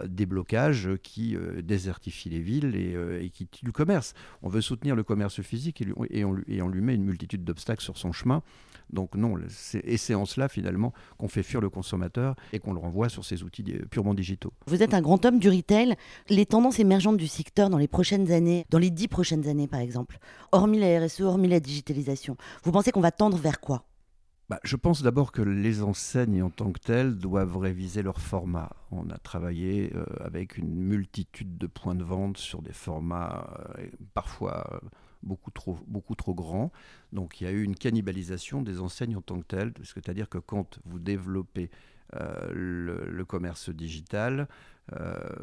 des 0.05 0.25
blocages 0.25 0.89
qui 1.03 1.35
désertifient 1.61 2.29
les 2.29 2.39
villes 2.39 2.75
et, 2.75 3.29
qui 3.29 3.47
tuent 3.47 3.65
le 3.65 3.71
commerce. 3.71 4.13
On 4.41 4.49
veut 4.49 4.61
soutenir 4.61 4.95
le 4.95 5.03
commerce 5.03 5.41
physique 5.41 5.81
et, 6.09 6.23
on, 6.23 6.31
on 6.35 6.67
lui 6.69 6.81
met 6.81 6.95
une 6.95 7.03
multitude 7.03 7.43
d'obstacles 7.43 7.83
sur 7.83 7.97
son 7.97 8.11
chemin. 8.11 8.41
Donc 8.89 9.15
non, 9.15 9.37
et 9.83 9.97
c'est 9.97 10.15
en 10.15 10.25
cela 10.25 10.47
finalement 10.47 10.93
qu'on 11.17 11.27
fait 11.27 11.43
fuir 11.43 11.59
le 11.59 11.69
consommateur 11.69 12.35
et 12.53 12.59
qu'on 12.59 12.71
le 12.71 12.79
renvoie 12.79 13.09
sur 13.09 13.25
ces 13.25 13.43
outils 13.43 13.63
purement 13.91 14.13
digitaux. 14.13 14.53
Vous 14.67 14.81
êtes 14.81 14.93
un 14.93 15.01
grand 15.01 15.25
homme 15.25 15.39
du 15.39 15.49
retail. 15.49 15.95
Les 16.29 16.45
tendances 16.45 16.79
émergentes 16.79 17.17
du 17.17 17.27
secteur 17.27 17.69
dans 17.69 17.77
les 17.77 17.89
prochaines 17.89 18.31
années, 18.31 18.65
dans 18.69 18.79
les 18.79 18.89
dix 18.89 19.09
prochaines 19.09 19.47
années 19.49 19.67
exemple, 19.79 20.19
hormis 20.51 20.79
la 20.79 20.99
RSE, 20.99 21.21
hormis 21.21 21.47
la 21.47 21.59
digitalisation, 21.59 22.37
vous 22.63 22.71
pensez 22.71 22.91
qu'on 22.91 23.01
va 23.01 23.11
tendre 23.11 23.37
vers 23.37 23.59
quoi? 23.59 23.85
Bah, 24.49 24.61
je 24.63 24.77
pense 24.77 25.03
d'abord 25.03 25.33
que 25.33 25.41
les 25.41 25.83
enseignes 25.83 26.41
en 26.41 26.49
tant 26.49 26.71
que 26.71 26.79
telles 26.79 27.17
doivent 27.17 27.57
réviser 27.57 28.01
leur 28.01 28.21
format. 28.21 28.69
On 28.91 29.09
a 29.09 29.17
travaillé 29.17 29.91
euh, 29.93 30.05
avec 30.21 30.57
une 30.57 30.73
multitude 30.73 31.57
de 31.57 31.67
points 31.67 31.95
de 31.95 32.03
vente 32.05 32.37
sur 32.37 32.61
des 32.61 32.71
formats 32.71 33.45
euh, 33.77 33.87
parfois 34.13 34.65
euh, 34.71 34.79
beaucoup 35.21 35.51
trop, 35.51 35.77
beaucoup 35.85 36.15
trop 36.15 36.33
grand. 36.33 36.71
Donc 37.11 37.41
il 37.41 37.43
y 37.43 37.47
a 37.47 37.51
eu 37.51 37.61
une 37.61 37.75
cannibalisation 37.75 38.61
des 38.61 38.79
enseignes 38.79 39.17
en 39.17 39.21
tant 39.21 39.37
que 39.41 39.47
telles, 39.47 39.73
c'est-à-dire 39.83 40.29
que 40.29 40.37
quand 40.37 40.79
vous 40.85 40.99
développez 40.99 41.69
le, 42.13 43.23
commerce 43.27 43.69
digital, 43.69 44.47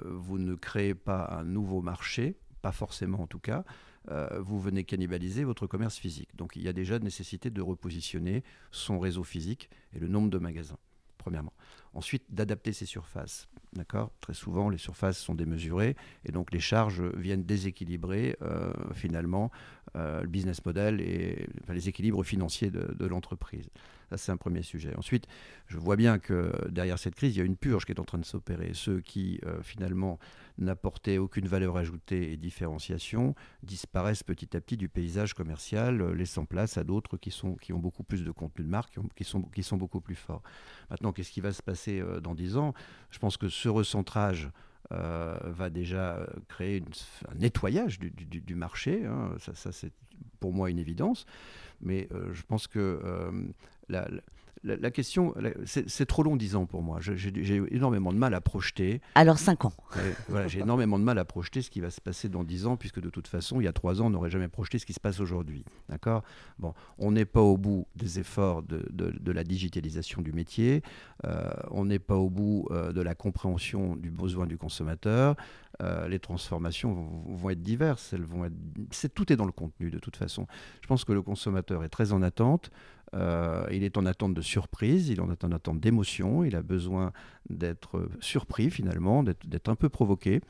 vous 0.07 0.39
ne 0.39 0.55
créez 0.55 0.95
pas 0.95 1.29
un 1.39 1.45
nouveau 1.45 1.83
marché, 1.83 2.39
pas 2.63 2.73
forcément 2.73 3.21
en 3.21 3.27
tout 3.27 3.39
cas, 3.39 3.65
vous 4.09 4.61
venez 4.61 4.85
cannibaliser 4.85 5.45
votre 5.45 5.67
commerce 5.67 5.97
physique. 5.97 6.35
Donc 6.37 6.57
il 6.57 6.63
y 6.63 6.69
a 6.69 6.73
déjà 6.73 6.99
nécessité 6.99 7.51
de 7.51 7.63
repositionner 7.63 8.43
son 8.71 8.99
réseau 8.99 9.25
physique 9.25 9.71
et 9.95 9.99
le 9.99 10.09
nombre 10.09 10.31
de 10.31 10.39
magasins, 10.39 10.79
premièrement. 11.19 11.53
Ensuite, 11.95 12.25
d'adapter 12.29 12.73
ses 12.73 12.87
surfaces. 12.87 13.49
D'accord? 13.73 14.13
Très 14.21 14.35
souvent, 14.35 14.69
les 14.69 14.79
surfaces 14.79 15.19
sont 15.19 15.35
démesurées 15.35 15.97
et 16.25 16.33
donc 16.33 16.53
les 16.53 16.61
charges 16.61 17.03
viennent 17.17 17.45
déséquilibrer 17.45 18.37
euh, 18.43 18.73
finalement 18.95 19.51
euh, 19.97 20.23
le 20.23 20.29
business 20.29 20.65
model 20.65 21.01
et 21.01 21.49
les 21.69 21.89
équilibres 21.89 22.23
financiers 22.25 22.71
de 22.71 23.07
l'entreprise. 23.07 23.69
Ça, 24.11 24.17
c'est 24.17 24.33
un 24.33 24.37
premier 24.37 24.63
sujet. 24.63 24.95
Ensuite, 24.97 25.27
je 25.67 25.79
vois 25.79 25.97
bien 25.97 26.19
que 26.19 26.53
derrière 26.71 26.99
cette 26.99 27.15
crise, 27.15 27.35
il 27.35 27.39
y 27.39 27.43
a 27.43 27.45
une 27.45 27.57
purge 27.57 27.85
qui 27.85 27.93
est 27.93 28.01
en 28.01 28.05
train 28.05 28.19
de 28.19 28.25
s'opérer. 28.25 28.71
Ceux 28.75 29.01
qui, 29.01 29.41
euh, 29.45 29.63
finalement, 29.63 30.19
n'apportaient 30.59 31.19
aucune 31.19 31.49
valeur 31.49 31.77
ajoutée 31.77 32.33
et 32.33 32.37
différenciation 32.37 33.35
disparaissent 33.63 34.23
petit 34.23 34.57
à 34.57 34.61
petit 34.61 34.77
du 34.77 34.89
paysage 34.89 35.35
commercial, 35.35 36.13
laissant 36.13 36.45
place 36.45 36.79
à 36.79 36.85
d'autres 36.85 37.17
qui, 37.17 37.35
qui 37.61 37.73
ont 37.73 37.79
beaucoup 37.79 38.05
plus 38.05 38.23
de 38.23 38.31
contenu 38.31 38.65
de 38.65 38.71
marque, 38.71 38.97
qui, 39.17 39.25
sont, 39.25 39.43
qui 39.43 39.63
sont 39.63 39.77
beaucoup 39.77 40.01
plus 40.01 40.15
forts. 40.15 40.43
Maintenant, 40.91 41.13
qu'est-ce 41.13 41.33
qui 41.33 41.41
va 41.41 41.53
se 41.53 41.63
passer? 41.63 41.84
Euh, 41.89 42.21
dans 42.21 42.35
10 42.35 42.57
ans 42.57 42.75
Je 43.11 43.19
pense 43.19 43.37
que 43.37 43.49
ce 43.49 43.69
recentrage 43.69 44.51
va 44.91 45.71
déjà 45.71 46.25
créer 46.47 46.81
un 47.29 47.35
nettoyage 47.35 47.99
du, 47.99 48.55
marché. 48.55 49.05
Hein. 49.05 49.33
Ça, 49.55 49.73
c'est 49.73 49.93
pour 50.39 50.53
moi 50.53 50.71
une 50.71 50.79
évidence. 50.79 51.27
Mais 51.81 52.09
je 52.33 52.43
pense 52.43 52.69
que 52.69 53.01
la, 53.89 54.07
question, 54.91 55.35
c'est 55.65 56.07
trop 56.07 56.23
long 56.23 56.37
10 56.37 56.57
ans 56.57 56.67
pour 56.67 56.83
moi. 56.83 56.99
J'ai 57.01 57.63
énormément 57.71 58.13
de 58.13 58.19
mal 58.19 58.35
à 58.35 58.41
projeter. 58.41 59.01
Alors 59.15 59.39
5 59.39 59.65
ans. 59.67 59.73
voilà, 60.29 60.49
j'ai 60.49 60.61
énormément 60.61 60.99
de 60.99 61.05
mal 61.05 61.19
à 61.19 61.25
projeter 61.25 61.63
ce 61.63 61.71
qui 61.71 61.81
va 61.81 61.91
se 61.91 62.01
passer 62.01 62.29
dans 62.29 62.45
10 62.45 62.67
ans, 62.67 62.77
puisque 62.77 63.01
de 63.01 63.11
toute 63.11 63.29
façon, 63.29 63.61
il 63.61 63.65
y 63.65 63.69
a 63.69 63.73
3 63.73 64.01
ans, 64.01 64.07
on 64.07 64.11
n'aurait 64.11 64.31
jamais 64.31 64.49
projeté 64.49 64.79
ce 64.79 64.87
qui 64.87 64.93
se 64.93 65.01
passe 65.01 65.21
aujourd'hui. 65.21 65.65
D'accord? 65.89 66.23
Bon, 66.59 66.75
on 66.99 67.13
n'est 67.13 67.25
pas 67.25 67.41
au 67.41 67.57
bout 67.57 67.87
des 67.97 68.19
efforts 68.19 68.63
de, 68.63 68.87
de, 68.91 69.33
la 69.33 69.45
digitalisation 69.45 70.23
du 70.23 70.33
métier, 70.33 70.83
euh, 71.25 71.51
on 71.71 71.85
n'est 71.85 71.99
pas 71.99 72.17
au 72.17 72.31
bout 72.31 72.69
euh, 72.71 72.93
de 72.93 73.01
la 73.01 73.15
compréhension 73.15 73.97
du 73.97 74.11
besoin 74.11 74.47
du 74.47 74.57
consommateur. 74.57 75.37
Euh, 75.83 76.07
les 76.07 76.21
transformations 76.21 76.93
vont, 76.93 77.35
vont, 77.35 77.51
être 77.51 77.63
diverses, 77.63 78.13
elles 78.13 78.23
vont 78.23 78.45
être, 78.45 78.55
tout 79.15 79.33
est 79.33 79.37
dans 79.37 79.45
le 79.45 79.53
contenu 79.53 79.91
de 79.91 79.99
toute 79.99 80.17
façon. 80.17 80.47
Je 80.83 80.87
pense 80.87 81.05
que 81.05 81.13
le 81.13 81.23
consommateur 81.23 81.83
est 81.83 81.89
très 81.89 82.13
en 82.13 82.23
attente. 82.23 82.71
Euh, 83.15 83.67
il 83.71 83.85
est 83.85 83.97
en 83.97 84.07
attente 84.07 84.35
de 84.35 84.43
surprise, 84.43 85.09
il 85.09 85.19
est 85.19 85.45
en 85.45 85.53
attente 85.53 85.81
d'émotion, 85.81 86.45
il 86.45 86.57
a 86.57 86.63
besoin 86.63 87.13
d'être 87.49 88.09
surpris 88.21 88.71
finalement, 88.71 89.23
d'être 89.23 89.69
un 89.69 89.77
peu 89.77 89.89
provoqué. 89.89 90.41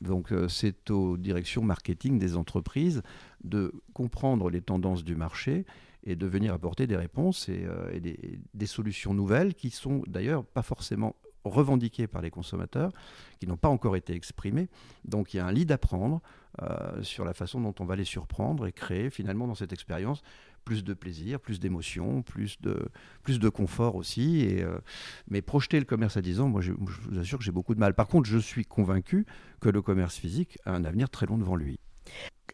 Donc 0.00 0.32
euh, 0.32 0.48
c'est 0.48 0.90
aux 0.90 1.16
directions 1.16 1.62
marketing 1.62 2.18
des 2.18 2.36
entreprises 2.36 3.02
de 3.44 3.72
comprendre 3.92 4.50
les 4.50 4.62
tendances 4.62 5.04
du 5.04 5.14
marché 5.14 5.66
et 6.04 6.16
de 6.16 6.26
venir 6.26 6.54
apporter 6.54 6.86
des 6.86 6.96
réponses 6.96 7.48
et, 7.48 7.64
euh, 7.64 8.00
des, 8.00 8.66
solutions 8.66 9.12
nouvelles 9.12 9.54
qui 9.54 9.70
sont 9.70 10.02
d'ailleurs 10.06 10.44
pas 10.44 10.62
forcément 10.62 11.16
revendiquées 11.44 12.06
par 12.06 12.20
les 12.20 12.30
consommateurs, 12.30 12.92
qui 13.38 13.46
n'ont 13.46 13.56
pas 13.56 13.68
encore 13.68 13.96
été 13.96 14.14
exprimées. 14.14 14.68
Donc 15.06 15.32
il 15.32 15.38
y 15.38 15.40
a 15.40 15.46
un 15.46 15.52
lit 15.52 15.66
à 15.70 15.78
prendre 15.78 16.20
sur 17.00 17.24
la 17.24 17.32
façon 17.32 17.60
dont 17.60 17.74
on 17.78 17.86
va 17.86 17.96
les 17.96 18.04
surprendre 18.04 18.66
et 18.66 18.72
créer 18.72 19.08
finalement 19.08 19.46
dans 19.46 19.54
cette 19.54 19.72
expérience 19.72 20.20
plus 20.70 20.84
de 20.84 20.94
plaisir, 20.94 21.40
plus 21.40 21.58
d'émotion, 21.58 22.22
plus 22.22 22.60
de, 22.60 22.88
plus 23.24 23.40
de 23.40 23.48
confort 23.48 23.96
aussi. 23.96 24.42
Et, 24.42 24.62
euh, 24.62 24.78
mais 25.28 25.42
projeter 25.42 25.80
le 25.80 25.84
commerce 25.84 26.16
à 26.16 26.22
10 26.22 26.38
ans, 26.38 26.48
moi 26.48 26.60
je, 26.60 26.70
vous 26.70 27.18
assure 27.18 27.38
que 27.38 27.44
j'ai 27.44 27.50
beaucoup 27.50 27.74
de 27.74 27.80
mal. 27.80 27.92
Par 27.92 28.06
contre, 28.06 28.28
je 28.28 28.38
suis 28.38 28.64
convaincu 28.64 29.26
que 29.60 29.68
le 29.68 29.82
commerce 29.82 30.14
physique 30.14 30.58
a 30.66 30.72
un 30.72 30.84
avenir 30.84 31.10
très 31.10 31.26
long 31.26 31.38
devant 31.38 31.56
lui. 31.56 31.80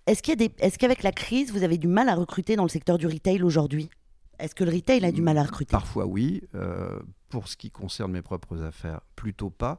Est-ce 0.07 0.23
qu'il 0.23 0.41
est 0.43 0.79
qu'avec 0.79 1.03
la 1.03 1.13
crise, 1.13 1.53
vous 1.53 1.63
avez 1.63 1.77
du 1.77 1.89
mal 1.89 2.09
à 2.09 2.15
recruter 2.15 2.57
dans 2.57 2.63
le 2.63 2.71
secteur 2.71 2.97
du 2.97 3.07
retail 3.07 3.43
aujourd'hui? 3.43 3.91
Est-ce 4.39 4.55
que 4.55 4.65
le 4.65 4.71
retail 4.71 5.05
a 5.05 5.13
du 5.13 5.21
mal 5.21 5.37
à 5.37 5.43
recruter? 5.43 5.73
Parfois 5.73 6.07
oui. 6.07 6.43
Euh, 6.55 6.99
pour 7.29 7.49
ce 7.49 7.59
qui 7.59 7.71
concerne 7.71 8.13
mes 8.13 8.23
propres 8.23 8.63
affaires, 8.63 9.03
plutôt 9.15 9.51
pas. 9.51 9.79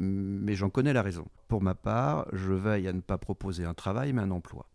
Mais 0.00 0.56
j'en 0.56 0.68
connais 0.68 0.92
la 0.92 1.02
raison. 1.02 1.26
Pour 1.46 1.62
ma 1.62 1.76
part, 1.76 2.26
je 2.32 2.52
veille 2.52 2.88
à 2.88 2.92
ne 2.92 3.02
pas 3.02 3.18
proposer 3.18 3.64
un 3.64 3.74
travail, 3.74 4.12
mais 4.12 4.22
un 4.22 4.32
emploi. 4.32 4.66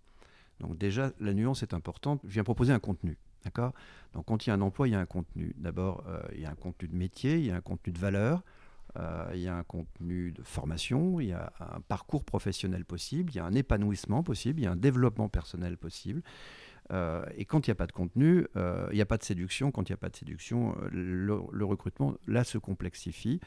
Donc 0.59 0.77
déjà, 0.77 1.11
la 1.19 1.33
nuance 1.33 1.63
est 1.63 1.73
importante. 1.73 2.21
Je 2.23 2.29
viens 2.29 2.43
proposer 2.43 2.73
un 2.73 2.79
contenu. 2.79 3.17
D'accord? 3.43 3.73
Donc 4.13 4.25
quand 4.25 4.45
il 4.45 4.49
y 4.49 4.51
a 4.51 4.55
un 4.55 4.61
emploi, 4.61 4.87
il 4.87 4.91
y 4.91 4.95
a 4.95 4.99
un 4.99 5.05
contenu. 5.05 5.53
D'abord, 5.57 6.03
euh, 6.07 6.21
il 6.33 6.41
y 6.41 6.45
a 6.45 6.51
un 6.51 6.55
contenu 6.55 6.87
de 6.87 6.95
métier, 6.95 7.37
il 7.37 7.45
y 7.45 7.51
a 7.51 7.55
un 7.55 7.61
contenu 7.61 7.91
de 7.91 7.99
valeur, 7.99 8.43
euh, 8.97 9.29
il 9.33 9.41
y 9.41 9.47
a 9.47 9.55
un 9.55 9.63
contenu 9.63 10.31
de 10.31 10.43
formation, 10.43 11.19
il 11.19 11.27
y 11.27 11.33
a 11.33 11.51
un 11.59 11.81
parcours 11.81 12.23
professionnel 12.23 12.85
possible, 12.85 13.31
il 13.31 13.35
y 13.35 13.39
a 13.39 13.45
un 13.45 13.53
épanouissement 13.53 14.23
possible, 14.23 14.61
il 14.61 14.63
y 14.63 14.67
a 14.67 14.71
un 14.71 14.77
développement 14.77 15.29
personnel 15.29 15.77
possible. 15.77 16.21
Euh, 16.91 17.25
et 17.35 17.45
quand 17.45 17.67
il 17.67 17.69
n'y 17.69 17.73
a 17.73 17.75
pas 17.75 17.87
de 17.87 17.91
contenu, 17.91 18.45
il 18.55 18.95
n'y 18.95 19.01
a 19.01 19.05
pas 19.05 19.17
de 19.17 19.23
séduction. 19.23 19.71
Quand 19.71 19.89
il 19.89 19.91
n'y 19.91 19.95
a 19.95 19.97
pas 19.97 20.09
de 20.09 20.15
séduction, 20.15 20.75
le, 20.91 21.41
le, 21.51 21.65
recrutement, 21.65 22.13
là, 22.27 22.43
se 22.43 22.57
complexifie 22.57 23.39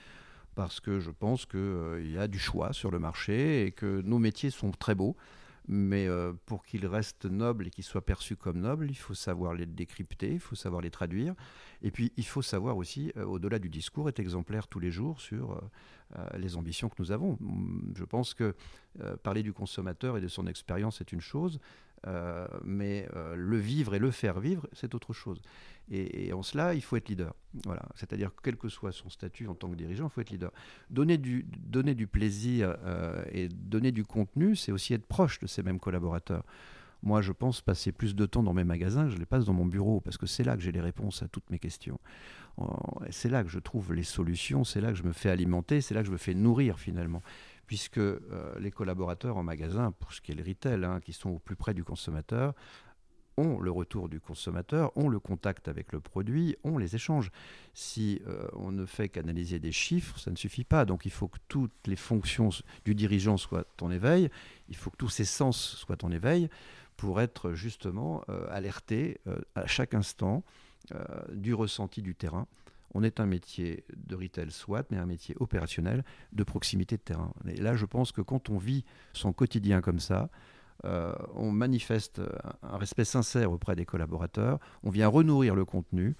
parce 0.55 0.81
que 0.81 1.01
je 1.01 1.11
pense 1.11 1.47
qu'il 1.47 2.11
y 2.11 2.19
a 2.19 2.29
du 2.29 2.39
choix 2.39 2.73
sur 2.73 2.91
le 2.91 2.99
marché 2.99 3.67
et 3.67 3.73
que 3.73 4.01
nos 4.03 4.19
métiers 4.19 4.51
sont 4.51 4.73
très 4.73 4.95
beaux. 4.95 5.15
Mais 5.69 6.07
euh, 6.07 6.33
pour 6.47 6.65
qu'ils 6.65 6.87
restent 6.87 7.27
nobles 7.27 7.67
et 7.67 7.71
qu'ils 7.71 7.85
soient 7.85 8.05
perçus 8.05 8.37
comme 8.37 8.61
nobles, 8.61 8.89
il 8.91 8.97
faut 8.97 9.15
savoir 9.15 9.55
les 9.55 9.67
décrypter, 9.67 10.33
il 10.33 10.41
faut 10.41 10.55
savoir 10.55 10.81
les 10.81 10.91
traduire. 10.91 11.35
Et 11.83 11.91
puis, 11.91 12.13
il 12.17 12.27
faut 12.27 12.43
savoir 12.43 12.77
aussi, 12.77 13.13
euh, 13.17 13.25
au-delà 13.25 13.59
du 13.59 13.69
discours, 13.69 14.09
être 14.09 14.21
exemplaire 14.21 14.69
tous 14.69 14.79
les 14.79 14.91
jours 14.91 15.21
sur 15.21 15.61
euh, 16.17 16.27
les 16.39 16.57
ambitions 16.57 16.89
que 16.89 16.95
nous 16.99 17.11
avons. 17.11 17.39
Je 17.97 18.05
pense 18.05 18.33
que 18.35 18.55
parler 19.23 19.43
du 19.43 19.53
consommateur 19.53 20.17
et 20.17 20.21
de 20.21 20.29
son 20.29 20.47
expérience 20.47 21.01
est 21.01 21.13
une 21.13 21.21
chose, 21.21 21.59
euh, 22.07 22.47
mais 22.65 23.09
euh, 23.17 23.35
le 23.37 23.57
vivre 23.57 23.95
et 23.95 23.99
le 23.99 24.11
faire 24.11 24.39
vivre, 24.39 24.69
c'est 24.73 24.95
autre 24.95 25.13
chose. 25.13 25.41
Et, 25.89 26.33
en 26.33 26.43
cela, 26.43 26.75
il 26.75 26.83
faut 26.83 26.97
être 26.97 27.09
leader. 27.09 27.33
Voilà. 27.65 27.83
C'est-à-dire 27.95 28.35
que 28.35 28.41
quel 28.43 28.57
que 28.57 28.69
soit 28.69 28.91
son 28.91 29.09
statut 29.09 29.47
en 29.47 29.55
tant 29.55 29.71
que 29.71 29.77
dirigeant, 29.77 30.09
il 30.09 30.11
faut 30.11 30.21
être 30.21 30.31
leader. 30.31 30.51
Donner 30.91 31.17
du, 31.17 31.47
donner 31.59 31.95
du 31.95 32.09
plaisir 32.09 32.77
euh, 32.85 33.25
et 33.31 33.49
donner 33.49 33.93
du 33.93 34.05
contenu, 34.05 34.57
c'est 34.57 34.73
aussi 34.73 34.95
être 34.95 35.07
proche 35.07 35.39
de 35.39 35.47
ces 35.47 35.63
mêmes 35.63 35.79
collaborateurs. 35.79 36.45
Moi, 37.05 37.23
je 37.23 37.31
pense 37.31 37.61
passer 37.61 37.93
plus 37.93 38.17
de 38.17 38.27
temps 38.27 38.43
dans 38.43 38.55
mes 38.55 38.65
magasins 38.65 39.05
que 39.05 39.11
je 39.11 39.19
les 39.19 39.27
passe 39.27 39.45
dans 39.45 39.53
mon 39.53 39.67
bureau, 39.67 40.01
parce 40.01 40.17
que 40.17 40.27
c'est 40.27 40.43
là 40.43 40.57
que 40.57 40.63
j'ai 40.63 40.73
les 40.73 40.81
réponses 40.81 41.23
à 41.23 41.29
toutes 41.29 41.49
mes 41.51 41.59
questions. 41.61 42.01
C'est 43.11 43.29
là 43.29 43.45
que 43.45 43.51
je 43.51 43.59
trouve 43.59 43.93
les 43.93 44.03
solutions, 44.03 44.65
c'est 44.65 44.81
là 44.81 44.89
que 44.89 44.97
je 44.97 45.03
me 45.03 45.13
fais 45.13 45.29
alimenter, 45.29 45.83
c'est 45.83 45.95
là 45.95 46.01
que 46.01 46.07
je 46.07 46.13
me 46.13 46.17
fais 46.17 46.35
nourrir 46.35 46.79
finalement 46.79 47.23
puisque 47.67 47.99
euh, 47.99 48.21
les 48.59 48.71
collaborateurs 48.71 49.37
en 49.37 49.43
magasin, 49.43 49.93
pour 49.93 50.13
ce 50.13 50.21
qui 50.21 50.33
est 50.33 50.35
le 50.35 50.45
retail, 50.45 50.85
hein, 50.85 51.01
qui 51.01 51.13
sont 51.13 51.31
au 51.31 51.39
plus 51.39 51.57
près 51.57 51.75
du 51.75 51.85
consommateur, 51.85 52.55
ont 53.39 53.61
le 53.61 53.71
retour 53.71 54.09
du 54.09 54.19
consommateur, 54.19 54.97
ont 54.97 55.09
le 55.09 55.21
contact 55.21 55.69
avec 55.69 55.93
le 55.93 56.01
produit, 56.01 56.57
ont 56.65 56.79
les 56.79 56.95
échanges. 56.95 57.31
Si 57.75 58.23
euh, 58.27 58.49
on 58.55 58.73
ne 58.73 58.87
fait 58.87 59.11
qu'analyser 59.11 59.59
des 59.59 59.73
chiffres, 59.73 60.19
ça 60.19 60.31
ne 60.31 60.37
suffit 60.37 60.65
pas. 60.65 60.87
Donc 60.87 61.05
il 61.05 61.11
faut 61.11 61.29
que 61.29 61.39
toutes 61.49 61.87
les 61.87 61.97
fonctions 61.97 62.49
du 62.85 62.95
dirigeant 62.95 63.37
soient 63.37 63.67
en 63.83 63.91
éveil, 63.91 64.31
il 64.69 64.77
faut 64.77 64.91
que 64.91 64.97
tous 64.97 65.11
ses 65.11 65.27
sens 65.27 65.59
soient 65.59 66.03
en 66.03 66.11
éveil 66.11 66.49
pour 66.97 67.21
être 67.21 67.53
justement 67.53 68.25
euh, 68.31 68.47
alerté 68.51 69.21
à 69.55 69.67
chaque 69.67 69.93
instant 69.93 70.43
du 71.33 71.53
ressenti 71.53 72.01
du 72.01 72.15
terrain 72.15 72.47
on 72.95 73.03
est 73.03 73.21
un 73.21 73.27
métier 73.27 73.85
de 73.97 74.15
retail 74.15 74.51
soit, 74.51 74.87
mais 74.91 74.97
un 74.97 75.07
métier 75.07 75.35
opérationnel 75.39 76.05
de 76.33 76.45
proximité 76.45 76.97
de 76.97 77.03
terrain. 77.03 77.33
Et 77.47 77.61
là, 77.61 77.77
je 77.77 77.87
pense 77.87 78.13
que 78.13 78.21
quand 78.21 78.51
on 78.51 78.59
vit 78.59 78.85
son 79.13 79.33
quotidien 79.33 79.81
comme 79.81 80.01
ça, 80.01 80.31
on 81.35 81.51
manifeste 81.51 82.21
un 82.63 82.77
respect 82.77 83.05
sincère 83.05 83.51
auprès 83.51 83.75
des 83.75 83.85
collaborateurs, 83.85 84.59
on 84.83 84.91
vient 84.91 85.09
renourrir 85.09 85.55
le 85.55 85.65
contenu, 85.65 86.17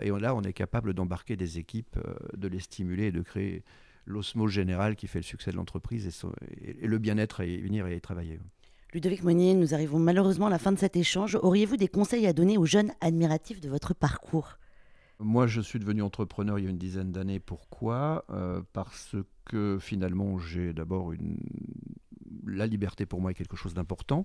et 0.00 0.10
là, 0.10 0.34
on 0.34 0.42
est 0.42 0.52
capable 0.52 0.94
d'embarquer 0.94 1.36
des 1.36 1.58
équipes, 1.58 1.98
de 2.36 2.48
les 2.48 2.60
stimuler 2.60 3.06
et 3.06 3.12
de 3.12 3.22
créer 3.22 3.64
l'osmose 4.06 4.50
générale 4.50 4.96
qui 4.96 5.06
fait 5.06 5.18
le 5.18 5.24
succès 5.24 5.50
de 5.50 5.56
l'entreprise 5.56 6.24
et, 6.60 6.86
le 6.86 6.98
bien-être 6.98 7.42
y 7.42 7.60
venir 7.60 7.86
et 7.86 7.96
y 7.96 8.00
travailler. 8.00 8.40
Ludovic 8.92 9.22
Monnier, 9.22 9.54
nous 9.54 9.72
arrivons 9.72 9.98
malheureusement 9.98 10.46
à 10.46 10.50
la 10.50 10.58
fin 10.58 10.72
de 10.72 10.78
cet 10.78 10.96
échange. 10.96 11.36
Auriez-vous 11.36 11.76
des 11.76 11.88
conseils 11.88 12.26
à 12.26 12.32
donner 12.32 12.58
aux 12.58 12.66
jeunes 12.66 12.92
admiratifs 13.00 13.60
de 13.60 13.68
votre 13.68 13.94
parcours? 13.94 14.58
Moi, 15.20 15.46
je 15.46 15.60
suis 15.60 15.78
devenu 15.78 16.02
entrepreneur 16.02 16.58
il 16.58 16.64
y 16.64 16.66
a 16.66 16.70
une 16.70 16.78
dizaine 16.78 17.12
d'années. 17.12 17.40
Pourquoi? 17.40 18.24
Euh, 18.30 18.62
Parce 18.72 19.16
que 19.44 19.78
finalement, 19.80 20.38
j'ai 20.38 20.72
d'abord 20.72 21.12
une 21.12 21.38
la 22.46 22.66
liberté 22.66 23.06
pour 23.06 23.20
moi 23.20 23.30
est 23.30 23.34
quelque 23.34 23.56
chose 23.56 23.74
d'important. 23.74 24.24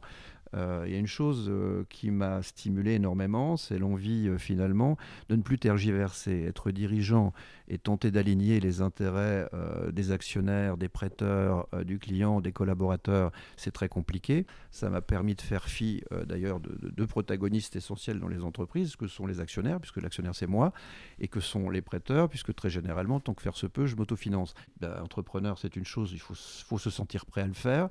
Euh, 0.56 0.84
il 0.86 0.94
y 0.94 0.96
a 0.96 1.00
une 1.00 1.08
chose 1.08 1.48
euh, 1.50 1.84
qui 1.90 2.12
m'a 2.12 2.42
stimulé 2.42 2.94
énormément, 2.94 3.58
c'est 3.58 3.78
l'envie 3.78 4.28
euh, 4.28 4.38
finalement 4.38 4.98
de 5.30 5.36
ne 5.36 5.42
plus 5.42 5.60
tergiverser, 5.60 6.44
être 6.44 6.72
dirigeant 6.72 7.34
et 7.68 7.78
tenter 7.78 8.12
d'aligner 8.12 8.60
les 8.60 8.82
intérêts 8.82 9.50
des 9.92 10.12
actionnaires, 10.12 10.78
des 10.78 10.88
prêteurs, 10.88 11.68
du 11.84 11.98
client, 11.98 12.40
des 12.40 12.52
collaborateurs, 12.52 13.32
c'est 13.58 13.72
très 13.72 13.90
compliqué. 13.90 14.46
Ça 14.70 14.92
m'a 14.92 15.02
permis 15.02 15.34
de 15.34 15.42
faire 15.42 15.64
fi 15.64 16.04
d'ailleurs 16.28 16.60
de 16.60 16.78
deux 16.92 17.08
protagonistes 17.08 17.76
essentiels 17.76 18.20
dans 18.20 18.28
les 18.28 18.44
entreprises, 18.44 18.96
que 18.96 19.08
sont 19.08 19.26
les 19.26 19.40
actionnaires, 19.40 19.80
puisque 19.80 20.00
l'actionnaire 20.00 20.36
c'est 20.36 20.46
moi, 20.46 20.74
et 21.20 21.28
que 21.28 21.40
sont 21.40 21.72
les 21.72 21.82
prêteurs, 21.82 22.30
puisque 22.30 22.54
très 22.54 22.70
généralement, 22.70 23.20
tant 23.20 23.34
que 23.34 23.42
faire 23.42 23.58
se 23.58 23.66
peut, 23.66 23.88
je 23.88 23.96
m'autofinance. 23.96 24.54
Ben, 24.80 25.02
entrepreneur, 25.02 25.58
c'est 25.58 25.76
une 25.76 25.86
chose, 25.86 26.12
il 26.14 26.20
faut, 26.20 26.36
faut 26.36 26.78
se 26.78 26.92
sentir 26.92 27.26
prêt 27.26 27.42
à 27.42 27.48
le 27.48 27.54
faire. 27.54 27.90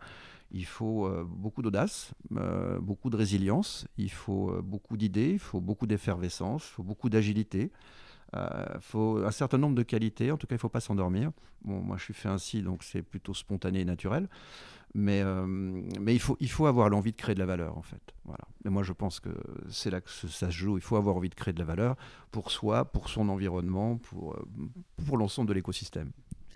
Il 0.54 0.66
faut 0.66 1.06
euh, 1.06 1.24
beaucoup 1.26 1.62
d'audace, 1.62 2.12
euh, 2.36 2.78
beaucoup 2.78 3.10
de 3.10 3.16
résilience, 3.16 3.88
il 3.98 4.10
faut 4.10 4.50
euh, 4.50 4.62
beaucoup 4.62 4.96
d'idées, 4.96 5.32
il 5.32 5.40
faut 5.40 5.60
beaucoup 5.60 5.88
d'effervescence, 5.88 6.64
il 6.68 6.74
faut 6.74 6.84
beaucoup 6.84 7.10
d'agilité. 7.10 7.72
Il 8.36 8.80
faut 8.80 9.18
un 9.24 9.30
certain 9.30 9.58
nombre 9.58 9.76
de 9.76 9.84
qualités, 9.84 10.32
en 10.32 10.36
tout 10.36 10.48
cas 10.48 10.56
il 10.56 10.58
ne 10.58 10.60
faut 10.60 10.68
pas 10.68 10.80
s'endormir. 10.80 11.30
Bon, 11.64 11.80
moi 11.80 11.96
je 11.96 12.02
suis 12.02 12.14
fait 12.14 12.28
ainsi, 12.28 12.62
donc 12.62 12.82
c'est 12.82 13.02
plutôt 13.02 13.32
spontané 13.32 13.82
et 13.82 13.84
naturel. 13.84 14.28
Mais, 14.92 15.22
il, 16.08 16.18
faut, 16.20 16.66
avoir 16.66 16.90
l'envie 16.90 17.12
de 17.12 17.16
créer 17.16 17.36
de 17.36 17.38
la 17.38 17.46
valeur 17.46 17.78
en 17.78 17.82
fait. 17.82 18.12
Et 18.64 18.70
moi 18.70 18.82
je 18.82 18.92
pense 18.92 19.20
que 19.20 19.30
c'est 19.68 19.90
là 19.90 20.00
que 20.00 20.10
ça 20.10 20.48
se 20.48 20.50
joue. 20.50 20.78
Il 20.78 20.82
faut 20.82 20.96
avoir 20.96 21.14
envie 21.14 21.28
de 21.28 21.34
créer 21.36 21.54
de 21.54 21.60
la 21.60 21.64
valeur 21.64 21.94
pour 22.32 22.50
soi, 22.50 22.84
pour 22.84 23.08
son 23.08 23.28
environnement, 23.28 24.00
pour 25.06 25.16
l'ensemble 25.16 25.48
de 25.48 25.54
l'écosystème. 25.54 26.10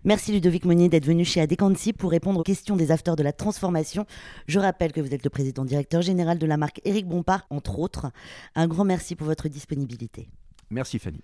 Merci 0.05 0.33
Ludovic 0.33 0.65
Monnier 0.65 0.89
d'être 0.89 1.07
venu 1.07 1.25
chez 1.25 1.41
Adecanti 1.41 1.93
pour 1.93 2.11
répondre 2.11 2.41
aux 2.41 2.45
questions 2.45 2.77
des 2.77 2.93
afters 2.93 3.17
de 3.17 3.23
la 3.23 3.33
transformation. 3.33 4.07
Je 4.47 4.59
rappelle 4.61 4.93
que 4.93 5.01
vous 5.01 5.13
êtes 5.13 5.25
le 5.25 5.31
président 5.31 5.65
directeur 5.65 6.03
général 6.03 6.39
de 6.39 6.47
la 6.47 6.57
marque 6.57 6.81
Éric 6.85 7.07
Bompard, 7.07 7.47
entre 7.51 7.79
autres. 7.79 8.11
Un 8.55 8.69
grand 8.69 8.85
merci 8.85 9.17
pour 9.17 9.27
votre 9.27 9.49
disponibilité. 9.49 10.29
Merci 10.71 10.99
Fanny. 10.99 11.21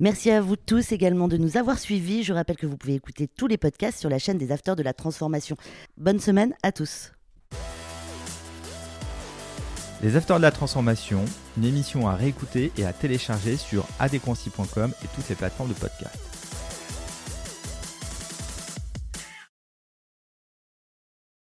Merci 0.00 0.30
à 0.30 0.40
vous 0.40 0.56
tous 0.56 0.92
également 0.92 1.28
de 1.28 1.36
nous 1.36 1.56
avoir 1.56 1.78
suivis. 1.78 2.22
Je 2.22 2.32
rappelle 2.32 2.56
que 2.56 2.66
vous 2.66 2.76
pouvez 2.76 2.94
écouter 2.94 3.28
tous 3.28 3.46
les 3.46 3.58
podcasts 3.58 4.00
sur 4.00 4.10
la 4.10 4.18
chaîne 4.18 4.38
des 4.38 4.50
afters 4.50 4.76
de 4.76 4.82
la 4.82 4.94
transformation. 4.94 5.56
Bonne 5.96 6.20
semaine 6.20 6.54
à 6.62 6.72
tous. 6.72 7.12
Les 10.02 10.16
Afters 10.16 10.38
de 10.38 10.42
la 10.42 10.50
Transformation, 10.50 11.26
une 11.58 11.64
émission 11.66 12.08
à 12.08 12.14
réécouter 12.14 12.72
et 12.78 12.86
à 12.86 12.94
télécharger 12.94 13.58
sur 13.58 13.84
adequancy.com 13.98 14.94
et 15.04 15.06
toutes 15.14 15.28
les 15.28 15.34
plateformes 15.34 15.68
de 15.68 15.74
podcast. 15.74 16.29